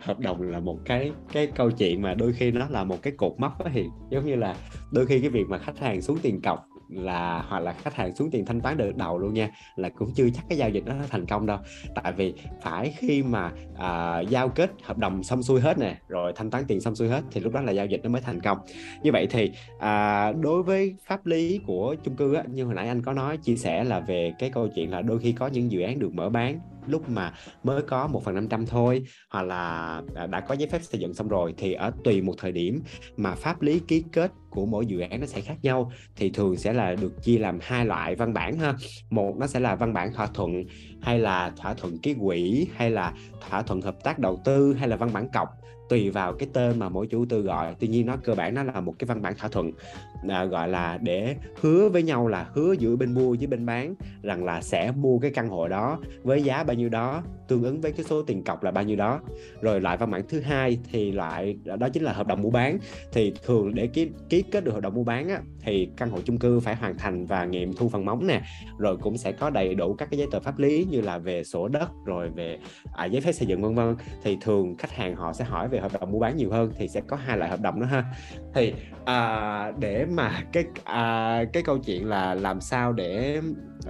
hợp 0.00 0.18
đồng 0.18 0.42
là 0.42 0.60
một 0.60 0.78
cái 0.84 1.12
cái 1.32 1.46
câu 1.46 1.70
chuyện 1.70 2.02
mà 2.02 2.14
đôi 2.14 2.32
khi 2.32 2.50
nó 2.50 2.68
là 2.70 2.84
một 2.84 3.02
cái 3.02 3.12
cột 3.16 3.32
mốc 3.38 3.60
đó 3.60 3.66
thì 3.74 3.84
giống 4.10 4.26
như 4.26 4.34
là 4.34 4.54
đôi 4.92 5.06
khi 5.06 5.20
cái 5.20 5.30
việc 5.30 5.44
mà 5.48 5.58
khách 5.58 5.78
hàng 5.78 6.02
xuống 6.02 6.18
tiền 6.22 6.40
cọc 6.40 6.66
là 6.94 7.44
hoặc 7.48 7.60
là 7.60 7.72
khách 7.72 7.94
hàng 7.94 8.14
xuống 8.14 8.30
tiền 8.30 8.44
thanh 8.44 8.60
toán 8.60 8.76
đợt 8.76 8.96
đầu 8.96 9.18
luôn 9.18 9.34
nha 9.34 9.50
là 9.76 9.88
cũng 9.88 10.10
chưa 10.14 10.28
chắc 10.34 10.44
cái 10.48 10.58
giao 10.58 10.70
dịch 10.70 10.84
nó 10.86 10.94
thành 11.10 11.26
công 11.26 11.46
đâu. 11.46 11.58
Tại 11.94 12.12
vì 12.12 12.34
phải 12.62 12.94
khi 12.98 13.22
mà 13.22 13.52
à, 13.78 14.20
giao 14.20 14.48
kết 14.48 14.70
hợp 14.82 14.98
đồng 14.98 15.22
xong 15.22 15.42
xuôi 15.42 15.60
hết 15.60 15.78
nè 15.78 15.96
rồi 16.08 16.32
thanh 16.36 16.50
toán 16.50 16.64
tiền 16.68 16.80
xong 16.80 16.94
xuôi 16.94 17.08
hết 17.08 17.22
thì 17.30 17.40
lúc 17.40 17.52
đó 17.52 17.60
là 17.60 17.72
giao 17.72 17.86
dịch 17.86 18.00
nó 18.04 18.10
mới 18.10 18.22
thành 18.22 18.40
công. 18.40 18.58
Như 19.02 19.12
vậy 19.12 19.26
thì 19.30 19.50
à, 19.78 20.32
đối 20.32 20.62
với 20.62 20.96
pháp 21.06 21.26
lý 21.26 21.60
của 21.66 21.94
chung 22.04 22.16
cư 22.16 22.34
á, 22.34 22.42
như 22.48 22.64
hồi 22.64 22.74
nãy 22.74 22.88
anh 22.88 23.02
có 23.02 23.12
nói 23.12 23.36
chia 23.36 23.56
sẻ 23.56 23.84
là 23.84 24.00
về 24.00 24.32
cái 24.38 24.50
câu 24.50 24.68
chuyện 24.74 24.90
là 24.90 25.02
đôi 25.02 25.18
khi 25.18 25.32
có 25.32 25.46
những 25.46 25.70
dự 25.70 25.80
án 25.80 25.98
được 25.98 26.14
mở 26.14 26.30
bán 26.30 26.60
lúc 26.86 27.08
mà 27.08 27.32
mới 27.62 27.82
có 27.82 28.06
một 28.06 28.24
phần 28.24 28.34
năm 28.34 28.48
trăm 28.48 28.66
thôi, 28.66 29.02
hoặc 29.30 29.42
là 29.42 30.02
à, 30.14 30.26
đã 30.26 30.40
có 30.40 30.54
giấy 30.54 30.68
phép 30.68 30.82
xây 30.82 31.00
dựng 31.00 31.14
xong 31.14 31.28
rồi 31.28 31.54
thì 31.56 31.72
ở 31.72 31.92
tùy 32.04 32.22
một 32.22 32.34
thời 32.38 32.52
điểm 32.52 32.82
mà 33.16 33.34
pháp 33.34 33.62
lý 33.62 33.80
ký 33.88 34.04
kết 34.12 34.30
của 34.50 34.66
mỗi 34.66 34.86
dự 34.86 35.00
án 35.00 35.20
nó 35.20 35.26
sẽ 35.26 35.40
khác 35.40 35.56
nhau. 35.62 35.92
Thì 36.16 36.30
thường 36.30 36.56
sẽ 36.56 36.72
là 36.72 36.94
được 36.94 37.22
chia 37.22 37.38
làm 37.38 37.58
hai 37.62 37.86
loại 37.86 38.16
văn 38.16 38.34
bản 38.34 38.58
ha. 38.58 38.74
Một 39.10 39.34
nó 39.38 39.46
sẽ 39.46 39.60
là 39.60 39.74
văn 39.74 39.92
bản 39.92 40.12
thỏa 40.12 40.26
thuận 40.26 40.64
hay 41.04 41.18
là 41.18 41.52
thỏa 41.56 41.74
thuận 41.74 41.98
ký 41.98 42.14
quỹ 42.20 42.66
hay 42.76 42.90
là 42.90 43.12
thỏa 43.48 43.62
thuận 43.62 43.80
hợp 43.82 44.04
tác 44.04 44.18
đầu 44.18 44.40
tư 44.44 44.74
hay 44.74 44.88
là 44.88 44.96
văn 44.96 45.10
bản 45.12 45.28
cọc 45.28 45.48
tùy 45.88 46.10
vào 46.10 46.32
cái 46.32 46.48
tên 46.52 46.78
mà 46.78 46.88
mỗi 46.88 47.06
chủ 47.06 47.24
tư 47.28 47.40
gọi. 47.40 47.74
Tuy 47.80 47.88
nhiên 47.88 48.06
nó 48.06 48.16
cơ 48.16 48.34
bản 48.34 48.54
nó 48.54 48.62
là 48.62 48.80
một 48.80 48.94
cái 48.98 49.06
văn 49.06 49.22
bản 49.22 49.34
thỏa 49.38 49.48
thuận 49.48 49.70
à, 50.28 50.44
gọi 50.44 50.68
là 50.68 50.98
để 51.02 51.36
hứa 51.60 51.88
với 51.88 52.02
nhau 52.02 52.28
là 52.28 52.48
hứa 52.52 52.72
giữa 52.72 52.96
bên 52.96 53.14
mua 53.14 53.36
với 53.38 53.46
bên 53.46 53.66
bán 53.66 53.94
rằng 54.22 54.44
là 54.44 54.62
sẽ 54.62 54.92
mua 54.96 55.18
cái 55.18 55.30
căn 55.30 55.48
hộ 55.48 55.68
đó 55.68 55.98
với 56.22 56.42
giá 56.42 56.64
bao 56.64 56.76
nhiêu 56.76 56.88
đó 56.88 57.22
tương 57.48 57.62
ứng 57.62 57.80
với 57.80 57.92
cái 57.92 58.04
số 58.04 58.22
tiền 58.22 58.44
cọc 58.44 58.62
là 58.62 58.70
bao 58.70 58.84
nhiêu 58.84 58.96
đó. 58.96 59.20
Rồi 59.60 59.80
loại 59.80 59.96
văn 59.96 60.10
bản 60.10 60.22
thứ 60.28 60.40
hai 60.40 60.78
thì 60.92 61.12
loại 61.12 61.56
đó 61.64 61.88
chính 61.88 62.02
là 62.02 62.12
hợp 62.12 62.26
đồng 62.26 62.42
mua 62.42 62.50
bán. 62.50 62.78
Thì 63.12 63.32
thường 63.46 63.74
để 63.74 63.86
ký 63.86 64.08
ký 64.28 64.42
kết 64.42 64.64
được 64.64 64.72
hợp 64.72 64.80
đồng 64.80 64.94
mua 64.94 65.04
bán 65.04 65.28
á, 65.28 65.40
thì 65.64 65.88
căn 65.96 66.10
hộ 66.10 66.18
chung 66.24 66.38
cư 66.38 66.60
phải 66.60 66.74
hoàn 66.74 66.98
thành 66.98 67.26
và 67.26 67.44
nghiệm 67.44 67.72
thu 67.72 67.88
phần 67.88 68.04
móng 68.04 68.26
nè. 68.26 68.42
Rồi 68.78 68.96
cũng 68.96 69.16
sẽ 69.16 69.32
có 69.32 69.50
đầy 69.50 69.74
đủ 69.74 69.94
các 69.94 70.08
cái 70.10 70.18
giấy 70.18 70.28
tờ 70.30 70.40
pháp 70.40 70.58
lý 70.58 70.86
như 70.90 71.00
là 71.00 71.18
về 71.18 71.44
sổ 71.44 71.68
đất 71.68 71.90
rồi 72.04 72.30
về 72.30 72.58
à, 72.92 73.04
giấy 73.04 73.20
phép 73.20 73.32
xây 73.32 73.48
dựng 73.48 73.62
vân 73.62 73.74
vân. 73.74 73.96
Thì 74.22 74.38
thường 74.40 74.74
khách 74.78 74.92
hàng 74.92 75.16
họ 75.16 75.32
sẽ 75.32 75.44
hỏi 75.44 75.68
về 75.68 75.80
hợp 75.80 75.92
đồng 76.00 76.12
mua 76.12 76.18
bán 76.18 76.36
nhiều 76.36 76.50
hơn 76.50 76.72
thì 76.76 76.88
sẽ 76.88 77.00
có 77.00 77.16
hai 77.16 77.38
loại 77.38 77.50
hợp 77.50 77.60
đồng 77.60 77.80
đó 77.80 77.86
ha. 77.86 78.04
Thì 78.54 78.74
à, 79.04 79.72
để 79.78 80.06
mà 80.06 80.42
cái 80.52 80.64
à, 80.84 81.40
cái 81.52 81.62
câu 81.62 81.78
chuyện 81.78 82.08
là 82.08 82.34
làm 82.34 82.60
sao 82.60 82.92
để 82.92 83.40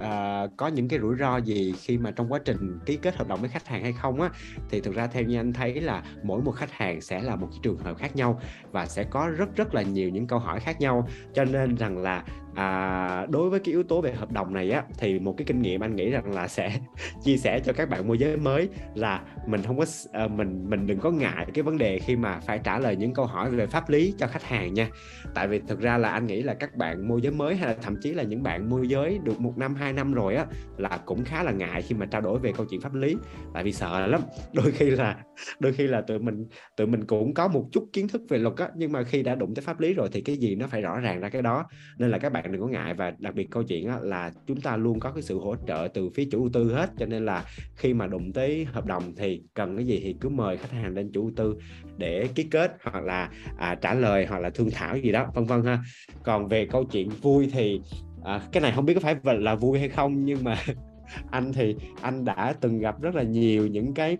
à, 0.01 0.47
có 0.57 0.67
những 0.67 0.87
cái 0.87 0.99
rủi 0.99 1.15
ro 1.19 1.37
gì 1.37 1.73
khi 1.77 1.97
mà 1.97 2.11
trong 2.11 2.31
quá 2.31 2.39
trình 2.45 2.79
ký 2.85 2.97
kết 2.97 3.15
hợp 3.15 3.27
đồng 3.27 3.39
với 3.39 3.49
khách 3.49 3.67
hàng 3.67 3.83
hay 3.83 3.93
không 4.01 4.21
á 4.21 4.29
thì 4.69 4.81
thực 4.81 4.95
ra 4.95 5.07
theo 5.07 5.23
như 5.23 5.39
anh 5.39 5.53
thấy 5.53 5.81
là 5.81 6.03
mỗi 6.23 6.41
một 6.41 6.51
khách 6.51 6.71
hàng 6.71 7.01
sẽ 7.01 7.21
là 7.21 7.35
một 7.35 7.47
cái 7.51 7.59
trường 7.63 7.77
hợp 7.77 7.97
khác 7.97 8.15
nhau 8.15 8.39
và 8.71 8.85
sẽ 8.85 9.03
có 9.03 9.29
rất 9.37 9.55
rất 9.55 9.75
là 9.75 9.81
nhiều 9.81 10.09
những 10.09 10.27
câu 10.27 10.39
hỏi 10.39 10.59
khác 10.59 10.81
nhau. 10.81 11.07
Cho 11.33 11.45
nên 11.45 11.64
rằng 11.67 11.97
là 11.97 12.23
à, 12.55 13.25
đối 13.29 13.49
với 13.49 13.59
cái 13.59 13.71
yếu 13.71 13.83
tố 13.83 14.01
về 14.01 14.11
hợp 14.11 14.31
đồng 14.31 14.53
này 14.53 14.71
á 14.71 14.83
thì 14.97 15.19
một 15.19 15.33
cái 15.37 15.45
kinh 15.45 15.61
nghiệm 15.61 15.83
anh 15.83 15.95
nghĩ 15.95 16.09
rằng 16.09 16.31
là 16.33 16.47
sẽ 16.47 16.79
chia 17.23 17.37
sẻ 17.37 17.59
cho 17.59 17.73
các 17.73 17.89
bạn 17.89 18.07
môi 18.07 18.17
giới 18.17 18.37
mới 18.37 18.69
là 18.95 19.21
mình 19.47 19.61
không 19.63 19.77
có 19.77 19.85
à, 20.11 20.27
mình 20.27 20.69
mình 20.69 20.87
đừng 20.87 20.99
có 20.99 21.11
ngại 21.11 21.45
cái 21.53 21.63
vấn 21.63 21.77
đề 21.77 21.99
khi 21.99 22.15
mà 22.15 22.39
phải 22.39 22.59
trả 22.63 22.79
lời 22.79 22.95
những 22.95 23.13
câu 23.13 23.25
hỏi 23.25 23.51
về 23.51 23.67
pháp 23.67 23.89
lý 23.89 24.13
cho 24.17 24.27
khách 24.27 24.43
hàng 24.43 24.73
nha. 24.73 24.89
Tại 25.33 25.47
vì 25.47 25.59
thực 25.59 25.79
ra 25.79 25.97
là 25.97 26.09
anh 26.09 26.27
nghĩ 26.27 26.41
là 26.41 26.53
các 26.53 26.75
bạn 26.75 27.07
môi 27.07 27.21
giới 27.21 27.33
mới 27.33 27.55
hay 27.55 27.67
là 27.67 27.75
thậm 27.81 27.95
chí 28.01 28.13
là 28.13 28.23
những 28.23 28.43
bạn 28.43 28.69
môi 28.69 28.87
giới 28.87 29.19
được 29.23 29.39
một 29.39 29.57
năm 29.57 29.75
hai 29.75 29.93
năm 29.93 30.13
rồi 30.13 30.35
á 30.35 30.45
là 30.77 30.99
cũng 31.05 31.23
khá 31.23 31.43
là 31.43 31.51
ngại 31.51 31.81
khi 31.81 31.95
mà 31.95 32.05
trao 32.05 32.21
đổi 32.21 32.39
về 32.39 32.51
câu 32.57 32.65
chuyện 32.69 32.81
pháp 32.81 32.93
lý. 32.93 33.15
Tại 33.53 33.63
vì 33.63 33.71
sợ 33.71 34.07
lắm 34.07 34.21
đôi 34.53 34.71
khi 34.71 34.89
là 34.89 35.17
đôi 35.59 35.73
khi 35.73 35.87
là 35.87 36.01
tụi 36.01 36.19
mình 36.19 36.47
tụi 36.77 36.87
mình 36.87 37.05
cũng 37.05 37.33
có 37.33 37.47
một 37.47 37.65
chút 37.71 37.89
kiến 37.93 38.07
thức 38.07 38.21
về 38.29 38.37
luật 38.37 38.55
á 38.57 38.69
nhưng 38.75 38.91
mà 38.91 39.03
khi 39.03 39.23
đã 39.23 39.35
đụng 39.35 39.55
tới 39.55 39.63
pháp 39.63 39.79
lý 39.79 39.93
rồi 39.93 40.09
thì 40.11 40.21
cái 40.21 40.37
gì 40.37 40.55
nó 40.55 40.67
phải 40.67 40.81
rõ 40.81 40.99
ràng 40.99 41.19
ra 41.19 41.29
cái 41.29 41.41
đó. 41.41 41.65
Nên 41.97 42.11
là 42.11 42.17
các 42.17 42.33
bạn 42.33 42.44
đừng 42.51 42.61
có 42.61 42.67
ngại. 42.67 42.93
Và 42.93 43.13
đặc 43.17 43.35
biệt 43.35 43.47
câu 43.51 43.63
chuyện 43.63 43.89
là 44.01 44.31
chúng 44.47 44.61
ta 44.61 44.77
luôn 44.77 44.99
có 44.99 45.11
cái 45.11 45.21
sự 45.21 45.39
hỗ 45.39 45.55
trợ 45.67 45.87
từ 45.93 46.09
phía 46.09 46.27
chủ 46.31 46.39
đầu 46.39 46.49
tư 46.53 46.73
hết. 46.73 46.89
Cho 46.97 47.05
nên 47.05 47.25
là 47.25 47.45
khi 47.75 47.93
mà 47.93 48.07
đụng 48.07 48.33
tới 48.33 48.65
hợp 48.65 48.85
đồng 48.85 49.15
thì 49.15 49.41
cần 49.53 49.75
cái 49.75 49.85
gì 49.85 49.99
thì 50.03 50.15
cứ 50.21 50.29
mời 50.29 50.57
khách 50.57 50.71
hàng 50.71 50.93
lên 50.93 51.11
chủ 51.13 51.21
đầu 51.21 51.33
tư 51.35 51.59
để 51.97 52.27
ký 52.35 52.43
kết 52.43 52.77
hoặc 52.83 53.03
là 53.03 53.29
à, 53.57 53.75
trả 53.75 53.93
lời 53.93 54.25
hoặc 54.25 54.39
là 54.39 54.49
thương 54.49 54.71
thảo 54.71 54.97
gì 54.97 55.11
đó 55.11 55.27
vân 55.33 55.45
vân 55.45 55.63
ha. 55.63 55.79
Còn 56.23 56.47
về 56.47 56.65
câu 56.65 56.83
chuyện 56.83 57.09
vui 57.21 57.49
thì 57.53 57.81
à, 58.23 58.41
cái 58.51 58.61
này 58.61 58.71
không 58.75 58.85
biết 58.85 58.93
có 58.93 58.99
phải 58.99 59.15
là 59.23 59.55
vui 59.55 59.79
hay 59.79 59.89
không 59.89 60.25
nhưng 60.25 60.43
mà 60.43 60.57
anh 61.31 61.53
thì 61.53 61.75
anh 62.01 62.25
đã 62.25 62.53
từng 62.61 62.79
gặp 62.79 63.01
rất 63.01 63.15
là 63.15 63.23
nhiều 63.23 63.67
những 63.67 63.93
cái 63.93 64.17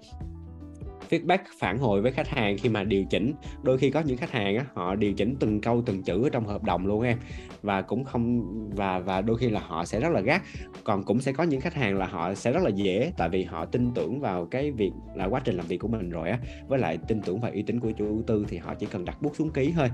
feedback 1.10 1.38
phản 1.60 1.78
hồi 1.78 2.02
với 2.02 2.12
khách 2.12 2.28
hàng 2.28 2.58
khi 2.58 2.70
mà 2.70 2.84
điều 2.84 3.06
chỉnh. 3.06 3.34
Đôi 3.64 3.78
khi 3.78 3.92
có 3.92 4.00
những 4.00 4.18
khách 4.18 4.32
hàng 4.32 4.58
á, 4.58 4.66
họ 4.74 4.96
điều 4.96 5.14
chỉnh 5.14 5.36
từng 5.40 5.62
câu 5.62 5.84
từng 5.86 6.04
chữ 6.04 6.30
trong 6.32 6.46
hợp 6.46 6.64
đồng 6.64 6.88
luôn 6.88 7.02
em. 7.02 7.18
Và 7.62 7.82
cũng 7.82 8.04
không 8.04 8.46
và 8.76 9.00
và 9.00 9.22
đôi 9.22 9.38
khi 9.38 9.50
là 9.50 9.60
họ 9.60 9.86
sẽ 9.86 10.00
rất 10.00 10.10
là 10.10 10.22
gắt. 10.22 10.42
Còn 10.84 11.04
cũng 11.04 11.22
sẽ 11.22 11.32
có 11.32 11.44
những 11.44 11.62
khách 11.62 11.74
hàng 11.74 11.98
là 11.98 12.06
họ 12.06 12.34
sẽ 12.34 12.52
rất 12.52 12.64
là 12.64 12.70
dễ 12.70 13.12
tại 13.18 13.30
vì 13.30 13.44
họ 13.44 13.66
tin 13.66 13.92
tưởng 13.96 14.20
vào 14.20 14.46
cái 14.46 14.72
việc 14.72 14.92
là 15.16 15.26
quá 15.26 15.42
trình 15.44 15.56
làm 15.56 15.68
việc 15.68 15.78
của 15.78 15.88
mình 15.88 16.10
rồi 16.10 16.30
á. 16.30 16.40
Với 16.68 16.80
lại 16.80 16.98
tin 17.08 17.22
tưởng 17.22 17.40
vào 17.40 17.52
uy 17.52 17.62
tín 17.62 17.80
của 17.80 17.92
chủ 17.92 18.06
đầu 18.06 18.24
tư 18.28 18.46
thì 18.48 18.58
họ 18.58 18.76
chỉ 18.76 18.86
cần 18.86 19.06
đặt 19.06 19.22
bút 19.22 19.36
xuống 19.36 19.52
ký 19.52 19.74
thôi. 19.76 19.90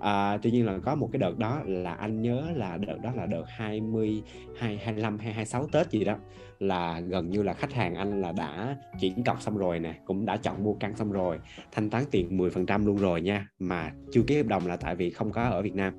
À, 0.00 0.38
tuy 0.42 0.50
nhiên 0.50 0.66
là 0.66 0.78
có 0.78 0.94
một 0.94 1.08
cái 1.12 1.18
đợt 1.18 1.38
đó 1.38 1.60
là 1.66 1.92
anh 1.92 2.22
nhớ 2.22 2.42
là 2.54 2.76
đợt 2.76 2.98
đó 3.02 3.12
là 3.16 3.26
đợt 3.26 3.44
20 3.46 4.22
25 4.58 5.18
hay 5.18 5.32
26 5.32 5.66
Tết 5.72 5.90
gì 5.90 6.04
đó 6.04 6.16
là 6.58 7.00
gần 7.00 7.30
như 7.30 7.42
là 7.42 7.54
khách 7.54 7.72
hàng 7.72 7.94
anh 7.94 8.20
là 8.20 8.32
đã 8.32 8.76
chuyển 9.00 9.24
cọc 9.24 9.42
xong 9.42 9.56
rồi 9.56 9.78
nè 9.78 9.94
cũng 10.04 10.26
đã 10.26 10.36
chọn 10.36 10.64
mua 10.64 10.74
căn 10.74 10.96
xong 10.96 11.12
rồi 11.12 11.38
thanh 11.72 11.90
toán 11.90 12.04
tiền 12.10 12.38
10% 12.38 12.86
luôn 12.86 12.96
rồi 12.96 13.20
nha 13.20 13.48
mà 13.58 13.92
chưa 14.12 14.22
ký 14.22 14.36
hợp 14.36 14.46
đồng 14.46 14.66
là 14.66 14.76
tại 14.76 14.96
vì 14.96 15.10
không 15.10 15.32
có 15.32 15.42
ở 15.44 15.62
Việt 15.62 15.74
Nam. 15.74 15.94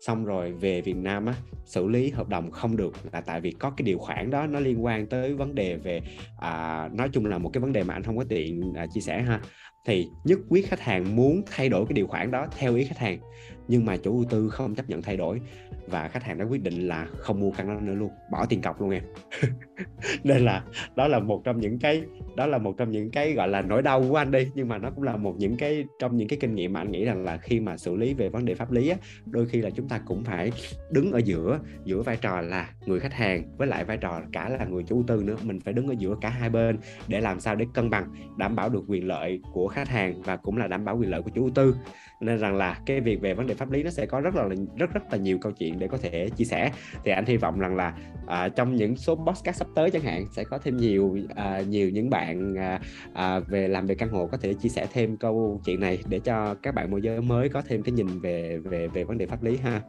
Xong 0.00 0.24
rồi 0.24 0.52
về 0.52 0.80
Việt 0.80 0.96
Nam 0.96 1.26
á 1.26 1.34
xử 1.64 1.86
lý 1.86 2.10
hợp 2.10 2.28
đồng 2.28 2.50
không 2.50 2.76
được 2.76 2.94
là 3.12 3.20
tại 3.20 3.40
vì 3.40 3.50
có 3.50 3.70
cái 3.70 3.84
điều 3.84 3.98
khoản 3.98 4.30
đó 4.30 4.46
nó 4.46 4.60
liên 4.60 4.84
quan 4.84 5.06
tới 5.06 5.34
vấn 5.34 5.54
đề 5.54 5.76
về 5.76 6.00
à, 6.40 6.88
nói 6.92 7.08
chung 7.12 7.26
là 7.26 7.38
một 7.38 7.50
cái 7.52 7.60
vấn 7.60 7.72
đề 7.72 7.82
mà 7.82 7.94
anh 7.94 8.02
không 8.02 8.16
có 8.16 8.24
tiện 8.28 8.72
à, 8.76 8.86
chia 8.94 9.00
sẻ 9.00 9.22
ha. 9.22 9.40
Thì 9.86 10.08
nhất 10.24 10.38
quyết 10.48 10.68
khách 10.68 10.80
hàng 10.80 11.16
muốn 11.16 11.42
thay 11.46 11.68
đổi 11.68 11.86
cái 11.86 11.94
điều 11.94 12.06
khoản 12.06 12.30
đó 12.30 12.46
theo 12.58 12.74
ý 12.74 12.84
khách 12.84 12.98
hàng 12.98 13.18
nhưng 13.68 13.84
mà 13.84 13.96
chủ 13.96 14.12
đầu 14.12 14.24
tư 14.30 14.48
không 14.48 14.74
chấp 14.74 14.88
nhận 14.88 15.02
thay 15.02 15.16
đổi 15.16 15.40
và 15.86 16.08
khách 16.08 16.22
hàng 16.22 16.38
đã 16.38 16.44
quyết 16.44 16.62
định 16.62 16.88
là 16.88 17.06
không 17.18 17.40
mua 17.40 17.50
căn 17.50 17.68
đó 17.68 17.80
nữa 17.80 17.94
luôn 17.94 18.10
bỏ 18.30 18.46
tiền 18.46 18.62
cọc 18.62 18.80
luôn 18.80 18.90
em. 18.90 19.02
Nên 20.24 20.44
là 20.44 20.64
đó 20.96 21.08
là 21.08 21.18
một 21.18 21.42
trong 21.44 21.60
những 21.60 21.78
cái 21.78 22.02
đó 22.36 22.46
là 22.46 22.58
một 22.58 22.74
trong 22.78 22.90
những 22.90 23.10
cái 23.10 23.32
gọi 23.32 23.48
là 23.48 23.62
nỗi 23.62 23.82
đau 23.82 24.04
của 24.08 24.16
anh 24.16 24.30
đi 24.30 24.50
nhưng 24.54 24.68
mà 24.68 24.78
nó 24.78 24.90
cũng 24.90 25.04
là 25.04 25.16
một 25.16 25.34
những 25.38 25.56
cái 25.56 25.84
trong 25.98 26.16
những 26.16 26.28
cái 26.28 26.38
kinh 26.40 26.54
nghiệm 26.54 26.72
mà 26.72 26.80
anh 26.80 26.90
nghĩ 26.90 27.04
rằng 27.04 27.24
là 27.24 27.36
khi 27.36 27.60
mà 27.60 27.76
xử 27.76 27.96
lý 27.96 28.14
về 28.14 28.28
vấn 28.28 28.44
đề 28.44 28.54
pháp 28.54 28.72
lý 28.72 28.88
á, 28.88 28.96
đôi 29.26 29.46
khi 29.46 29.60
là 29.60 29.70
chúng 29.70 29.88
ta 29.88 30.00
cũng 30.06 30.24
phải 30.24 30.52
đứng 30.90 31.12
ở 31.12 31.18
giữa 31.18 31.60
giữa 31.84 32.02
vai 32.02 32.16
trò 32.16 32.40
là 32.40 32.70
người 32.86 33.00
khách 33.00 33.14
hàng 33.14 33.56
với 33.56 33.68
lại 33.68 33.84
vai 33.84 33.96
trò 33.96 34.20
cả 34.32 34.48
là 34.48 34.64
người 34.64 34.82
chủ 34.82 35.02
tư 35.06 35.22
nữa. 35.24 35.36
Mình 35.42 35.60
phải 35.60 35.74
đứng 35.74 35.88
ở 35.88 35.94
giữa 35.98 36.16
cả 36.20 36.28
hai 36.28 36.50
bên 36.50 36.78
để 37.08 37.20
làm 37.20 37.40
sao 37.40 37.54
để 37.54 37.66
cân 37.74 37.90
bằng 37.90 38.14
đảm 38.36 38.56
bảo 38.56 38.68
được 38.68 38.84
quyền 38.88 39.06
lợi 39.06 39.40
của 39.52 39.68
khách 39.68 39.88
hàng 39.88 40.22
và 40.22 40.36
cũng 40.36 40.56
là 40.56 40.66
đảm 40.66 40.84
bảo 40.84 40.98
quyền 40.98 41.10
lợi 41.10 41.22
của 41.22 41.30
chủ 41.34 41.50
tư 41.50 41.74
nên 42.20 42.38
rằng 42.38 42.56
là 42.56 42.78
cái 42.86 43.00
việc 43.00 43.20
về 43.20 43.34
vấn 43.34 43.46
đề 43.46 43.54
pháp 43.54 43.70
lý 43.70 43.82
nó 43.82 43.90
sẽ 43.90 44.06
có 44.06 44.20
rất 44.20 44.34
là 44.34 44.48
rất 44.76 44.94
rất 44.94 45.12
là 45.12 45.18
nhiều 45.18 45.38
câu 45.38 45.52
chuyện 45.52 45.78
để 45.78 45.88
có 45.88 45.98
thể 46.02 46.28
chia 46.36 46.44
sẻ. 46.44 46.70
Thì 47.04 47.10
anh 47.10 47.24
hy 47.26 47.36
vọng 47.36 47.58
rằng 47.58 47.76
là 47.76 47.94
à, 48.26 48.48
trong 48.48 48.76
những 48.76 48.96
số 48.96 49.14
podcast 49.14 49.56
sắp 49.56 49.66
tới 49.74 49.90
chẳng 49.90 50.02
hạn 50.02 50.26
sẽ 50.32 50.44
có 50.44 50.58
thêm 50.58 50.76
nhiều 50.76 51.18
à, 51.34 51.60
nhiều 51.68 51.90
những 51.90 52.10
bạn 52.10 52.54
à, 52.58 52.80
à, 53.14 53.38
về 53.38 53.68
làm 53.68 53.86
về 53.86 53.94
căn 53.94 54.08
hộ 54.08 54.26
có 54.26 54.36
thể 54.36 54.54
chia 54.54 54.68
sẻ 54.68 54.86
thêm 54.92 55.16
câu 55.16 55.60
chuyện 55.64 55.80
này 55.80 55.98
để 56.08 56.18
cho 56.18 56.54
các 56.62 56.74
bạn 56.74 56.90
môi 56.90 57.02
giới 57.02 57.20
mới 57.20 57.48
có 57.48 57.62
thêm 57.68 57.82
cái 57.82 57.92
nhìn 57.92 58.20
về 58.20 58.58
về 58.64 58.88
về 58.88 59.04
vấn 59.04 59.18
đề 59.18 59.26
pháp 59.26 59.42
lý 59.42 59.56
ha. 59.56 59.80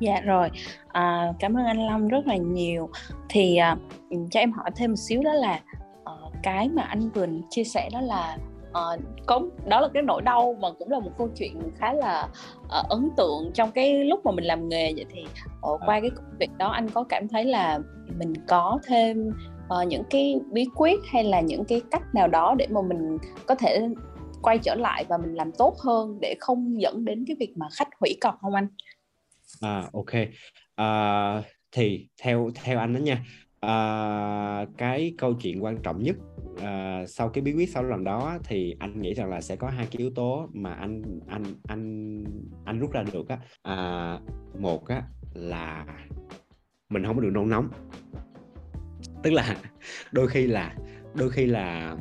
Dạ 0.00 0.20
rồi, 0.20 0.48
à, 0.88 1.32
cảm 1.40 1.54
ơn 1.54 1.64
anh 1.64 1.86
Long 1.86 2.08
rất 2.08 2.26
là 2.26 2.36
nhiều. 2.36 2.90
Thì 3.28 3.56
à, 3.56 3.76
cho 4.30 4.40
em 4.40 4.52
hỏi 4.52 4.70
thêm 4.76 4.90
một 4.90 4.96
xíu 4.96 5.22
đó 5.22 5.32
là 5.32 5.60
à, 6.04 6.12
cái 6.42 6.68
mà 6.68 6.82
anh 6.82 7.10
vừa 7.10 7.26
chia 7.50 7.64
sẻ 7.64 7.88
đó 7.92 8.00
là 8.00 8.36
uh, 8.70 9.00
có 9.26 9.40
đó 9.66 9.80
là 9.80 9.88
cái 9.94 10.02
nỗi 10.02 10.22
đau 10.22 10.56
mà 10.60 10.68
cũng 10.78 10.90
là 10.90 10.98
một 10.98 11.10
câu 11.18 11.28
chuyện 11.36 11.60
khá 11.76 11.92
là 11.92 12.28
uh, 12.64 12.88
ấn 12.88 13.08
tượng 13.16 13.50
trong 13.54 13.70
cái 13.70 14.04
lúc 14.04 14.26
mà 14.26 14.32
mình 14.32 14.44
làm 14.44 14.68
nghề 14.68 14.92
vậy 14.94 15.04
thì 15.10 15.24
uh, 15.72 15.80
qua 15.86 16.00
cái 16.00 16.10
công 16.10 16.24
việc 16.40 16.50
đó 16.58 16.68
anh 16.68 16.90
có 16.90 17.04
cảm 17.04 17.28
thấy 17.28 17.44
là 17.44 17.78
mình 18.18 18.32
có 18.48 18.78
thêm 18.86 19.28
uh, 19.80 19.88
những 19.88 20.02
cái 20.10 20.40
bí 20.52 20.66
quyết 20.76 21.00
hay 21.12 21.24
là 21.24 21.40
những 21.40 21.64
cái 21.64 21.82
cách 21.90 22.02
nào 22.14 22.28
đó 22.28 22.54
để 22.58 22.66
mà 22.70 22.82
mình 22.82 23.18
có 23.46 23.54
thể 23.54 23.88
quay 24.42 24.58
trở 24.58 24.74
lại 24.74 25.04
và 25.08 25.18
mình 25.18 25.34
làm 25.34 25.52
tốt 25.52 25.76
hơn 25.78 26.18
để 26.20 26.34
không 26.40 26.80
dẫn 26.80 27.04
đến 27.04 27.24
cái 27.26 27.36
việc 27.40 27.52
mà 27.56 27.66
khách 27.72 27.88
hủy 28.00 28.16
cọc 28.20 28.38
không 28.40 28.54
anh? 28.54 28.66
À 29.60 29.88
ok. 29.92 30.12
À, 30.74 31.42
thì 31.72 32.08
theo 32.22 32.50
theo 32.62 32.78
anh 32.78 32.94
đó 32.94 32.98
nha 32.98 33.24
à, 33.60 34.66
cái 34.78 35.14
câu 35.18 35.34
chuyện 35.34 35.64
quan 35.64 35.76
trọng 35.82 36.02
nhất 36.02 36.16
à, 36.62 37.04
sau 37.06 37.28
cái 37.28 37.42
bí 37.42 37.52
quyết 37.52 37.70
sau 37.70 37.82
lần 37.82 38.04
đó 38.04 38.38
thì 38.44 38.76
anh 38.78 39.02
nghĩ 39.02 39.14
rằng 39.14 39.30
là 39.30 39.40
sẽ 39.40 39.56
có 39.56 39.68
hai 39.68 39.86
cái 39.86 39.98
yếu 39.98 40.10
tố 40.10 40.48
mà 40.52 40.72
anh 40.72 41.02
anh 41.28 41.44
anh 41.68 42.24
anh 42.64 42.78
rút 42.78 42.92
ra 42.92 43.02
được 43.12 43.28
á. 43.28 43.38
À, 43.62 44.18
một 44.58 44.88
á 44.88 45.02
là 45.34 45.86
mình 46.88 47.04
không 47.04 47.16
có 47.16 47.22
được 47.22 47.30
nôn 47.32 47.48
nóng. 47.48 47.68
Tức 49.22 49.30
là 49.30 49.56
đôi 50.12 50.28
khi 50.28 50.46
là 50.46 50.76
đôi 51.14 51.30
khi 51.30 51.46
là 51.46 51.96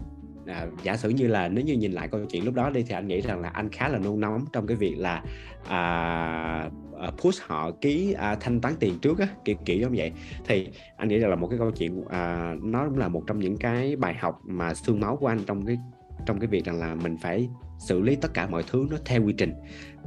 à, 0.50 0.68
giả 0.84 0.98
sử 0.98 1.10
như 1.10 1.28
là 1.28 1.48
nếu 1.48 1.66
như 1.66 1.74
nhìn 1.74 1.92
lại 1.92 2.08
câu 2.08 2.26
chuyện 2.26 2.46
lúc 2.46 2.54
đó 2.54 2.70
đi 2.70 2.84
thì 2.84 2.96
anh 2.96 3.08
nghĩ 3.08 3.22
rằng 3.22 3.42
là 3.42 3.50
anh 3.50 3.70
khá 3.70 3.88
là 3.88 3.98
nôn 3.98 4.20
nóng 4.20 4.46
trong 4.54 4.68
cái 4.68 4.78
việc 4.78 4.96
là 4.98 5.24
à, 5.68 6.70
à, 7.00 7.12
push 7.18 7.42
họ 7.42 7.72
ký 7.82 8.14
à, 8.14 8.36
thanh 8.36 8.62
toán 8.62 8.76
tiền 8.80 9.00
trước 9.02 9.20
á 9.20 9.28
kiểu 9.46 9.56
kiểu 9.66 9.80
giống 9.80 9.94
vậy. 9.96 10.12
Thì 10.46 10.68
anh 10.98 11.08
nghĩ 11.08 11.20
rằng 11.20 11.30
là 11.30 11.36
một 11.36 11.48
cái 11.48 11.60
câu 11.60 11.72
chuyện 11.72 12.04
à, 12.10 12.56
nó 12.62 12.86
cũng 12.86 12.98
là 12.98 13.08
một 13.08 13.24
trong 13.28 13.40
những 13.40 13.58
cái 13.58 13.96
bài 13.96 14.14
học 14.20 14.40
mà 14.44 14.74
xương 14.74 15.00
máu 15.00 15.16
của 15.16 15.28
anh 15.28 15.40
trong 15.46 15.66
cái 15.66 15.78
trong 16.26 16.40
cái 16.40 16.48
việc 16.48 16.66
rằng 16.66 16.80
là 16.80 16.96
mình 16.96 17.18
phải 17.22 17.50
xử 17.80 18.02
lý 18.02 18.16
tất 18.16 18.34
cả 18.34 18.48
mọi 18.48 18.64
thứ 18.72 18.88
nó 18.92 18.98
theo 19.06 19.24
quy 19.24 19.34
trình 19.38 19.54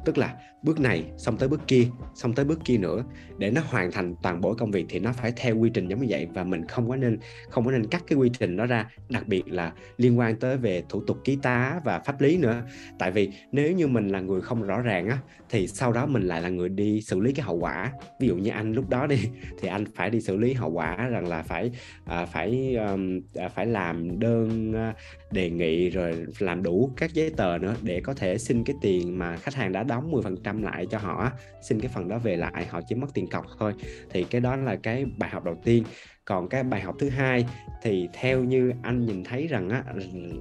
tức 0.05 0.19
là 0.19 0.35
bước 0.63 0.81
này 0.81 1.05
xong 1.19 1.37
tới 1.37 1.49
bước 1.49 1.61
kia 1.67 1.87
xong 2.15 2.35
tới 2.35 2.45
bước 2.45 2.61
kia 2.65 2.79
nữa. 2.79 3.05
Để 3.39 3.51
nó 3.51 3.61
hoàn 3.67 3.93
thành 3.93 4.15
toàn 4.23 4.41
bộ 4.41 4.55
công 4.55 4.71
việc 4.71 4.87
thì 4.89 4.99
nó 4.99 5.13
phải 5.13 5.33
theo 5.37 5.57
quy 5.57 5.71
trình 5.75 5.89
giống 5.89 6.01
như 6.01 6.07
vậy. 6.09 6.29
Và 6.35 6.45
mình 6.45 6.67
không 6.67 6.89
có 6.89 6.97
nên 6.97 7.19
không 7.51 7.65
có 7.65 7.71
nên 7.71 7.87
cắt 7.87 8.03
cái 8.07 8.19
quy 8.19 8.31
trình 8.39 8.57
đó 8.57 8.67
ra. 8.67 8.91
Đặc 9.09 9.29
biệt 9.29 9.49
là 9.49 9.73
liên 9.97 10.19
quan 10.19 10.37
tới 10.37 10.57
về 10.57 10.85
thủ 10.89 11.03
tục 11.07 11.19
ký 11.25 11.39
tá 11.43 11.81
và 11.85 11.99
pháp 11.99 12.21
lý 12.21 12.37
nữa. 12.37 12.63
Tại 12.99 13.11
vì 13.11 13.31
nếu 13.53 13.73
như 13.73 13.87
mình 13.87 14.09
là 14.09 14.21
người 14.21 14.41
không 14.41 14.63
rõ 14.63 14.81
ràng 14.81 15.09
á 15.09 15.19
thì 15.51 15.67
sau 15.67 15.93
đó 15.93 16.07
mình 16.07 16.23
lại 16.23 16.43
là 16.43 16.49
người 16.49 16.69
đi 16.69 17.01
xử 17.01 17.21
lý 17.21 17.33
cái 17.33 17.47
hậu 17.47 17.57
quả. 17.57 17.93
Ví 18.21 18.29
dụ 18.29 18.37
như 18.37 18.51
anh 18.51 18.73
lúc 18.73 18.89
đó 18.89 19.07
đi 19.07 19.19
thì 19.61 19.69
anh 19.69 19.85
phải 19.95 20.11
đi 20.11 20.21
xử 20.21 20.37
lý 20.37 20.53
hậu 20.53 20.71
quả 20.71 21.09
rằng 21.09 21.29
là 21.29 21.43
phải 21.43 21.71
à, 22.05 22.27
phải 22.27 22.77
um, 22.77 23.21
à, 23.35 23.49
phải 23.49 23.67
làm 23.67 24.21
đơn 24.21 24.73
à, 24.75 24.95
đề 25.31 25.51
nghị 25.51 25.91
rồi 25.91 26.27
làm 26.39 26.63
đủ 26.63 26.91
các 26.97 27.15
giấy 27.15 27.31
tờ 27.37 27.59
nữa 27.59 27.75
để 27.83 28.01
có 28.01 28.15
thể 28.15 28.39
xin 28.39 28.65
cái 28.65 28.77
tiền 28.83 29.19
mà 29.19 29.37
khách 29.37 29.55
hàng 29.55 29.73
đã 29.73 29.82
đóng 29.83 30.13
10% 30.13 30.63
lại 30.63 30.87
cho 30.91 30.99
họ 30.99 31.31
xin 31.63 31.81
cái 31.81 31.91
phần 31.95 32.09
đó 32.09 32.19
về 32.19 32.37
lại, 32.37 32.67
họ 32.67 32.81
chỉ 32.89 32.95
mất 32.95 33.15
tiền 33.15 33.27
cọc 33.27 33.47
thôi. 33.59 33.75
Thì 34.11 34.25
cái 34.25 34.41
đó 34.41 34.57
là 34.57 34.77
cái 34.77 35.05
bài 35.19 35.31
học 35.31 35.45
đầu 35.45 35.57
tiên. 35.65 35.85
Còn 36.25 36.49
cái 36.49 36.63
bài 36.63 36.81
học 36.81 36.95
thứ 36.99 37.09
hai 37.09 37.47
thì 37.83 38.09
theo 38.13 38.45
như 38.45 38.73
anh 38.83 39.07
nhìn 39.07 39.25
thấy 39.25 39.47
rằng 39.47 39.69
á 39.69 39.85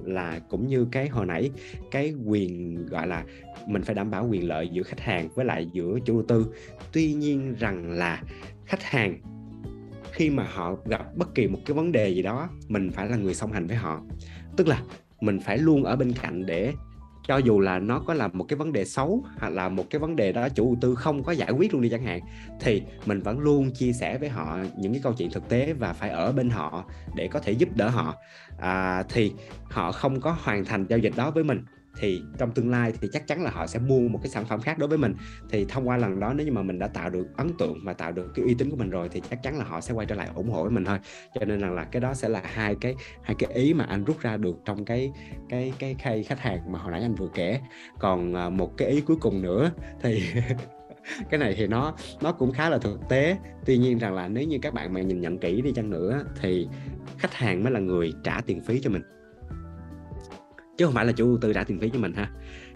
là 0.04 0.40
cũng 0.48 0.66
như 0.66 0.86
cái 0.92 1.08
hồi 1.08 1.26
nãy, 1.26 1.50
cái 1.90 2.14
quyền, 2.26 2.76
gọi 2.86 3.06
là, 3.06 3.24
mình 3.66 3.82
phải 3.82 3.94
đảm 3.94 4.10
bảo 4.10 4.28
quyền 4.28 4.48
lợi 4.48 4.68
giữa 4.68 4.82
khách 4.82 5.00
hàng 5.00 5.28
với 5.34 5.44
lại 5.44 5.66
giữa 5.72 5.98
chủ 6.04 6.14
đầu 6.14 6.24
tư. 6.28 6.54
Tuy 6.92 7.12
nhiên 7.12 7.54
rằng 7.58 7.90
là 7.90 8.22
khách 8.66 8.82
hàng, 8.82 9.18
khi 10.12 10.30
mà 10.30 10.46
họ 10.52 10.76
gặp 10.84 11.16
bất 11.16 11.34
kỳ 11.34 11.48
một 11.48 11.58
cái 11.66 11.74
vấn 11.74 11.92
đề 11.92 12.08
gì 12.08 12.22
đó, 12.22 12.48
mình 12.68 12.90
phải 12.90 13.08
là 13.08 13.16
người 13.16 13.34
song 13.34 13.52
hành 13.52 13.66
với 13.66 13.76
họ. 13.76 14.02
Tức 14.56 14.68
là 14.68 14.82
mình 15.20 15.40
phải 15.40 15.58
luôn 15.58 15.84
ở 15.84 15.96
bên 15.96 16.12
cạnh 16.12 16.46
để 16.46 16.72
cho 17.28 17.36
dù 17.36 17.60
là 17.60 17.78
nó 17.78 17.98
có 17.98 18.14
là 18.14 18.28
một 18.28 18.44
cái 18.48 18.56
vấn 18.56 18.72
đề 18.72 18.84
xấu 18.84 19.24
hoặc 19.38 19.48
là 19.48 19.68
một 19.68 19.84
cái 19.90 19.98
vấn 19.98 20.16
đề 20.16 20.32
đó 20.32 20.48
chủ 20.48 20.64
đầu 20.64 20.76
tư 20.80 20.94
không 20.94 21.22
có 21.22 21.32
giải 21.32 21.50
quyết 21.50 21.74
luôn 21.74 21.82
đi 21.82 21.88
chẳng 21.88 22.04
hạn 22.04 22.20
thì 22.60 22.82
mình 23.06 23.20
vẫn 23.20 23.38
luôn 23.38 23.70
chia 23.70 23.92
sẻ 23.92 24.18
với 24.18 24.28
họ 24.28 24.58
những 24.76 24.92
cái 24.92 25.00
câu 25.04 25.12
chuyện 25.12 25.30
thực 25.30 25.48
tế 25.48 25.72
và 25.72 25.92
phải 25.92 26.10
ở 26.10 26.32
bên 26.32 26.50
họ 26.50 26.84
để 27.14 27.28
có 27.28 27.40
thể 27.40 27.52
giúp 27.52 27.68
đỡ 27.74 27.88
họ. 27.88 28.14
À, 28.58 29.02
thì 29.08 29.32
họ 29.70 29.92
không 29.92 30.20
có 30.20 30.36
hoàn 30.42 30.64
thành 30.64 30.86
giao 30.88 30.98
dịch 30.98 31.12
đó 31.16 31.30
với 31.30 31.44
mình 31.44 31.64
thì 31.96 32.22
trong 32.38 32.50
tương 32.52 32.70
lai 32.70 32.92
thì 33.00 33.08
chắc 33.12 33.26
chắn 33.26 33.42
là 33.42 33.50
họ 33.50 33.66
sẽ 33.66 33.78
mua 33.78 34.00
một 34.00 34.18
cái 34.22 34.30
sản 34.30 34.44
phẩm 34.44 34.60
khác 34.60 34.78
đối 34.78 34.88
với 34.88 34.98
mình. 34.98 35.14
Thì 35.50 35.64
thông 35.64 35.88
qua 35.88 35.96
lần 35.96 36.20
đó, 36.20 36.32
nếu 36.36 36.46
như 36.46 36.52
mà 36.52 36.62
mình 36.62 36.78
đã 36.78 36.88
tạo 36.88 37.10
được 37.10 37.36
ấn 37.36 37.48
tượng 37.58 37.78
và 37.84 37.92
tạo 37.92 38.12
được 38.12 38.32
cái 38.34 38.44
uy 38.44 38.54
tín 38.54 38.70
của 38.70 38.76
mình 38.76 38.90
rồi, 38.90 39.08
thì 39.08 39.22
chắc 39.30 39.42
chắn 39.42 39.58
là 39.58 39.64
họ 39.64 39.80
sẽ 39.80 39.94
quay 39.94 40.06
trở 40.06 40.14
lại 40.14 40.28
ủng 40.34 40.50
hộ 40.50 40.62
với 40.62 40.70
mình 40.70 40.84
thôi. 40.84 40.98
Cho 41.34 41.44
nên 41.44 41.60
rằng 41.60 41.74
là 41.74 41.84
cái 41.84 42.00
đó 42.00 42.14
sẽ 42.14 42.28
là 42.28 42.42
hai 42.44 42.76
cái 42.80 42.94
hai 43.22 43.34
cái 43.38 43.52
ý 43.54 43.74
mà 43.74 43.84
anh 43.84 44.04
rút 44.04 44.20
ra 44.20 44.36
được 44.36 44.56
trong 44.64 44.84
cái 44.84 45.12
cái 45.48 45.72
cái 45.78 45.94
khay 45.98 46.22
khách 46.22 46.40
hàng 46.40 46.72
mà 46.72 46.78
hồi 46.78 46.92
nãy 46.92 47.02
anh 47.02 47.14
vừa 47.14 47.28
kể. 47.34 47.60
Còn 47.98 48.34
à, 48.34 48.48
một 48.48 48.76
cái 48.76 48.88
ý 48.88 49.00
cuối 49.00 49.16
cùng 49.20 49.42
nữa 49.42 49.70
thì 50.02 50.22
cái 51.30 51.40
này 51.40 51.54
thì 51.56 51.66
nó 51.66 51.94
nó 52.22 52.32
cũng 52.32 52.52
khá 52.52 52.70
là 52.70 52.78
thực 52.78 53.00
tế. 53.08 53.36
Tuy 53.66 53.78
nhiên 53.78 53.98
rằng 53.98 54.14
là 54.14 54.28
nếu 54.28 54.44
như 54.44 54.58
các 54.62 54.74
bạn 54.74 54.94
mà 54.94 55.00
nhìn 55.00 55.20
nhận 55.20 55.38
kỹ 55.38 55.62
đi 55.62 55.72
chăng 55.72 55.90
nữa 55.90 56.24
thì 56.40 56.68
khách 57.18 57.34
hàng 57.34 57.64
mới 57.64 57.72
là 57.72 57.80
người 57.80 58.12
trả 58.24 58.40
tiền 58.46 58.60
phí 58.60 58.80
cho 58.80 58.90
mình 58.90 59.02
chứ 60.76 60.84
không 60.84 60.94
phải 60.94 61.04
là 61.04 61.12
chủ 61.12 61.26
đầu 61.26 61.38
tư 61.40 61.52
trả 61.52 61.64
tiền 61.64 61.78
phí 61.78 61.90
cho 61.92 61.98
mình 61.98 62.12
ha 62.12 62.30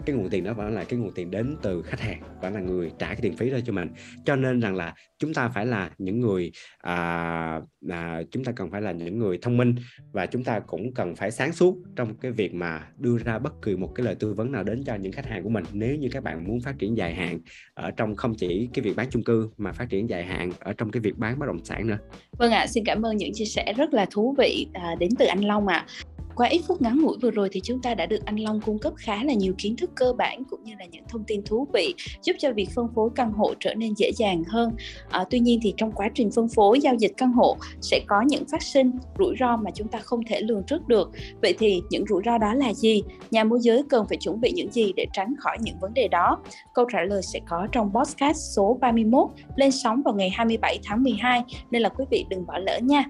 cái 0.05 0.15
nguồn 0.15 0.29
tiền 0.29 0.43
đó 0.43 0.53
vẫn 0.53 0.73
là 0.73 0.83
cái 0.83 0.99
nguồn 0.99 1.11
tiền 1.11 1.31
đến 1.31 1.55
từ 1.61 1.81
khách 1.81 1.99
hàng 1.99 2.21
vẫn 2.41 2.53
là 2.53 2.59
người 2.59 2.91
trả 2.99 3.07
cái 3.07 3.19
tiền 3.21 3.37
phí 3.37 3.49
đó 3.49 3.57
cho 3.65 3.73
mình 3.73 3.89
cho 4.25 4.35
nên 4.35 4.59
rằng 4.59 4.75
là 4.75 4.93
chúng 5.19 5.33
ta 5.33 5.49
phải 5.49 5.65
là 5.65 5.89
những 5.97 6.19
người 6.19 6.51
à, 6.77 7.61
à, 7.89 8.21
chúng 8.31 8.43
ta 8.43 8.51
cần 8.51 8.71
phải 8.71 8.81
là 8.81 8.91
những 8.91 9.19
người 9.19 9.37
thông 9.41 9.57
minh 9.57 9.75
và 10.11 10.25
chúng 10.25 10.43
ta 10.43 10.59
cũng 10.59 10.93
cần 10.93 11.15
phải 11.15 11.31
sáng 11.31 11.53
suốt 11.53 11.77
trong 11.95 12.15
cái 12.15 12.31
việc 12.31 12.53
mà 12.53 12.87
đưa 12.97 13.17
ra 13.17 13.39
bất 13.39 13.53
kỳ 13.61 13.75
một 13.75 13.91
cái 13.95 14.05
lời 14.05 14.15
tư 14.15 14.33
vấn 14.33 14.51
nào 14.51 14.63
đến 14.63 14.83
cho 14.83 14.95
những 14.95 15.11
khách 15.11 15.25
hàng 15.25 15.43
của 15.43 15.49
mình 15.49 15.63
nếu 15.71 15.95
như 15.95 16.09
các 16.11 16.23
bạn 16.23 16.47
muốn 16.47 16.61
phát 16.61 16.79
triển 16.79 16.97
dài 16.97 17.15
hạn 17.15 17.39
ở 17.73 17.91
trong 17.91 18.15
không 18.15 18.35
chỉ 18.35 18.69
cái 18.73 18.83
việc 18.83 18.95
bán 18.95 19.07
chung 19.09 19.23
cư 19.23 19.49
mà 19.57 19.71
phát 19.71 19.89
triển 19.89 20.09
dài 20.09 20.25
hạn 20.25 20.51
ở 20.59 20.73
trong 20.73 20.91
cái 20.91 21.01
việc 21.01 21.17
bán 21.17 21.39
bất 21.39 21.45
động 21.45 21.63
sản 21.63 21.87
nữa. 21.87 21.97
Vâng 22.39 22.51
ạ, 22.51 22.59
à, 22.59 22.67
xin 22.67 22.85
cảm 22.85 23.01
ơn 23.01 23.17
những 23.17 23.31
chia 23.33 23.45
sẻ 23.45 23.73
rất 23.77 23.93
là 23.93 24.05
thú 24.11 24.35
vị 24.37 24.67
à, 24.73 24.95
đến 24.99 25.09
từ 25.19 25.25
anh 25.25 25.41
Long 25.41 25.67
ạ. 25.67 25.85
À 25.87 26.16
qua 26.37 26.47
ít 26.47 26.61
phút 26.67 26.81
ngắn 26.81 27.01
ngủi 27.01 27.17
vừa 27.21 27.31
rồi 27.31 27.49
thì 27.51 27.61
chúng 27.63 27.81
ta 27.81 27.93
đã 27.93 28.05
được 28.05 28.25
anh 28.25 28.39
Long 28.39 28.61
cung 28.61 28.79
cấp 28.79 28.93
khá 28.97 29.23
là 29.23 29.33
nhiều 29.33 29.53
kiến 29.57 29.75
thức 29.75 29.91
cơ 29.95 30.13
bản 30.17 30.43
cũng 30.49 30.63
như 30.63 30.73
là 30.79 30.85
những 30.85 31.03
thông 31.09 31.23
tin 31.23 31.41
thú 31.43 31.67
vị 31.73 31.93
giúp 32.23 32.33
cho 32.39 32.51
việc 32.51 32.69
phân 32.75 32.87
phối 32.95 33.09
căn 33.15 33.31
hộ 33.31 33.53
trở 33.59 33.73
nên 33.73 33.93
dễ 33.97 34.11
dàng 34.15 34.43
hơn. 34.43 34.71
À, 35.09 35.25
tuy 35.29 35.39
nhiên 35.39 35.59
thì 35.63 35.73
trong 35.77 35.91
quá 35.91 36.09
trình 36.15 36.31
phân 36.31 36.47
phối 36.49 36.79
giao 36.79 36.95
dịch 36.95 37.11
căn 37.17 37.31
hộ 37.31 37.57
sẽ 37.81 38.01
có 38.07 38.21
những 38.27 38.43
phát 38.51 38.61
sinh 38.61 38.91
rủi 39.19 39.35
ro 39.39 39.57
mà 39.57 39.71
chúng 39.71 39.87
ta 39.87 39.99
không 39.99 40.19
thể 40.25 40.41
lường 40.41 40.63
trước 40.63 40.87
được. 40.87 41.11
Vậy 41.41 41.53
thì 41.59 41.81
những 41.89 42.05
rủi 42.09 42.21
ro 42.25 42.37
đó 42.37 42.53
là 42.53 42.73
gì? 42.73 43.03
Nhà 43.31 43.43
môi 43.43 43.59
giới 43.61 43.83
cần 43.89 44.05
phải 44.09 44.17
chuẩn 44.17 44.41
bị 44.41 44.51
những 44.51 44.71
gì 44.71 44.93
để 44.95 45.05
tránh 45.13 45.33
khỏi 45.39 45.57
những 45.61 45.79
vấn 45.79 45.93
đề 45.93 46.07
đó? 46.07 46.37
Câu 46.73 46.85
trả 46.93 47.01
lời 47.01 47.21
sẽ 47.33 47.39
có 47.49 47.67
trong 47.71 47.93
podcast 47.93 48.37
số 48.55 48.77
31 48.81 49.27
lên 49.55 49.71
sóng 49.71 50.01
vào 50.05 50.13
ngày 50.13 50.29
27 50.29 50.79
tháng 50.83 51.03
12 51.03 51.43
nên 51.71 51.81
là 51.81 51.89
quý 51.89 52.05
vị 52.11 52.25
đừng 52.29 52.45
bỏ 52.45 52.57
lỡ 52.57 52.79
nha. 52.83 53.03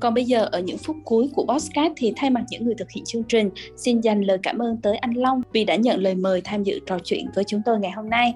Còn 0.00 0.14
bây 0.14 0.24
giờ 0.24 0.48
ở 0.52 0.60
những 0.60 0.78
phút 0.78 0.96
cuối 1.04 1.30
của 1.34 1.46
podcast 1.48 1.92
thì 1.96 2.12
thay 2.16 2.30
mặt 2.30 2.44
những 2.50 2.64
người 2.64 2.74
thực 2.78 2.90
hiện 2.90 3.04
chương 3.04 3.22
trình, 3.28 3.50
xin 3.76 4.00
dành 4.00 4.20
lời 4.20 4.38
cảm 4.42 4.58
ơn 4.58 4.76
tới 4.76 4.96
anh 4.96 5.12
Long 5.14 5.42
vì 5.52 5.64
đã 5.64 5.76
nhận 5.76 6.00
lời 6.00 6.14
mời 6.14 6.40
tham 6.44 6.62
dự 6.62 6.80
trò 6.86 6.98
chuyện 7.04 7.26
với 7.34 7.44
chúng 7.44 7.60
tôi 7.64 7.78
ngày 7.78 7.90
hôm 7.90 8.10
nay. 8.10 8.34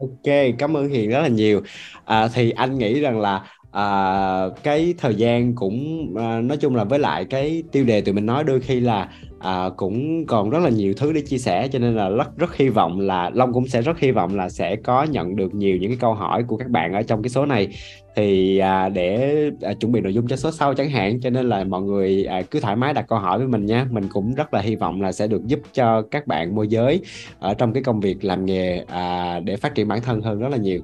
Ok, 0.00 0.34
cảm 0.58 0.76
ơn 0.76 0.88
Hiền 0.88 1.10
rất 1.10 1.20
là 1.20 1.28
nhiều. 1.28 1.62
À, 2.04 2.28
thì 2.34 2.50
anh 2.50 2.78
nghĩ 2.78 3.00
rằng 3.00 3.20
là 3.20 3.44
à, 3.70 3.84
cái 4.62 4.94
thời 4.98 5.14
gian 5.14 5.54
cũng 5.54 6.08
à, 6.18 6.40
nói 6.40 6.56
chung 6.56 6.76
là 6.76 6.84
với 6.84 6.98
lại 6.98 7.24
cái 7.24 7.62
tiêu 7.72 7.84
đề 7.84 8.00
tụi 8.00 8.14
mình 8.14 8.26
nói 8.26 8.44
đôi 8.44 8.60
khi 8.60 8.80
là 8.80 9.08
à, 9.40 9.70
cũng 9.76 10.26
còn 10.26 10.50
rất 10.50 10.58
là 10.58 10.70
nhiều 10.70 10.94
thứ 10.96 11.12
để 11.12 11.20
chia 11.20 11.38
sẻ 11.38 11.68
cho 11.72 11.78
nên 11.78 11.96
là 11.96 12.08
rất 12.08 12.36
rất 12.36 12.56
hy 12.56 12.68
vọng 12.68 13.00
là 13.00 13.30
Long 13.34 13.52
cũng 13.52 13.66
sẽ 13.66 13.82
rất 13.82 13.98
hy 13.98 14.10
vọng 14.10 14.36
là 14.36 14.48
sẽ 14.48 14.76
có 14.76 15.02
nhận 15.02 15.36
được 15.36 15.54
nhiều 15.54 15.76
những 15.76 15.90
cái 15.90 15.98
câu 16.00 16.14
hỏi 16.14 16.44
của 16.48 16.56
các 16.56 16.68
bạn 16.68 16.92
ở 16.92 17.02
trong 17.02 17.22
cái 17.22 17.30
số 17.30 17.46
này. 17.46 17.68
Thì 18.16 18.58
à, 18.58 18.88
để 18.88 19.34
à, 19.62 19.72
chuẩn 19.74 19.92
bị 19.92 20.00
nội 20.00 20.14
dung 20.14 20.28
cho 20.28 20.36
số 20.36 20.50
sau 20.50 20.74
chẳng 20.74 20.90
hạn 20.90 21.20
cho 21.20 21.30
nên 21.30 21.48
là 21.48 21.64
mọi 21.64 21.82
người 21.82 22.24
à, 22.24 22.42
cứ 22.42 22.60
thoải 22.60 22.76
mái 22.76 22.94
đặt 22.94 23.04
câu 23.08 23.18
hỏi 23.18 23.38
với 23.38 23.46
mình 23.46 23.66
nha 23.66 23.86
mình 23.90 24.08
cũng 24.12 24.34
rất 24.34 24.54
là 24.54 24.60
hy 24.60 24.76
vọng 24.76 25.02
là 25.02 25.12
sẽ 25.12 25.26
được 25.26 25.46
giúp 25.46 25.60
cho 25.72 26.02
các 26.02 26.26
bạn 26.26 26.54
môi 26.54 26.68
giới 26.68 27.00
ở 27.38 27.54
trong 27.54 27.72
cái 27.72 27.82
công 27.82 28.00
việc 28.00 28.24
làm 28.24 28.44
nghề 28.44 28.84
à, 28.88 29.40
để 29.40 29.56
phát 29.56 29.74
triển 29.74 29.88
bản 29.88 30.00
thân 30.02 30.20
hơn 30.20 30.38
rất 30.38 30.48
là 30.48 30.56
nhiều 30.56 30.80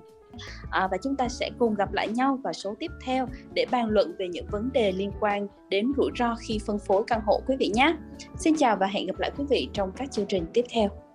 à, 0.71 0.89
và 0.91 0.97
chúng 1.03 1.17
ta 1.17 1.29
sẽ 1.29 1.51
cùng 1.59 1.75
gặp 1.75 1.93
lại 1.93 2.09
nhau 2.09 2.39
vào 2.45 2.53
số 2.53 2.75
tiếp 2.79 2.91
theo 3.05 3.27
để 3.55 3.67
bàn 3.71 3.89
luận 3.89 4.15
về 4.19 4.29
những 4.29 4.47
vấn 4.51 4.71
đề 4.73 4.93
liên 4.93 5.13
quan 5.21 5.47
đến 5.69 5.93
rủi 5.97 6.11
ro 6.19 6.35
khi 6.39 6.59
phân 6.67 6.79
phối 6.79 7.03
căn 7.07 7.21
hộ 7.27 7.41
quý 7.47 7.57
vị 7.59 7.71
nhé. 7.75 7.97
Xin 8.37 8.57
chào 8.57 8.77
và 8.77 8.87
hẹn 8.87 9.07
gặp 9.07 9.19
lại 9.19 9.31
quý 9.39 9.45
vị 9.51 9.69
trong 9.73 9.93
các 9.97 10.13
chương 10.13 10.27
trình 10.27 10.47
tiếp 10.53 10.65
theo. 10.71 11.06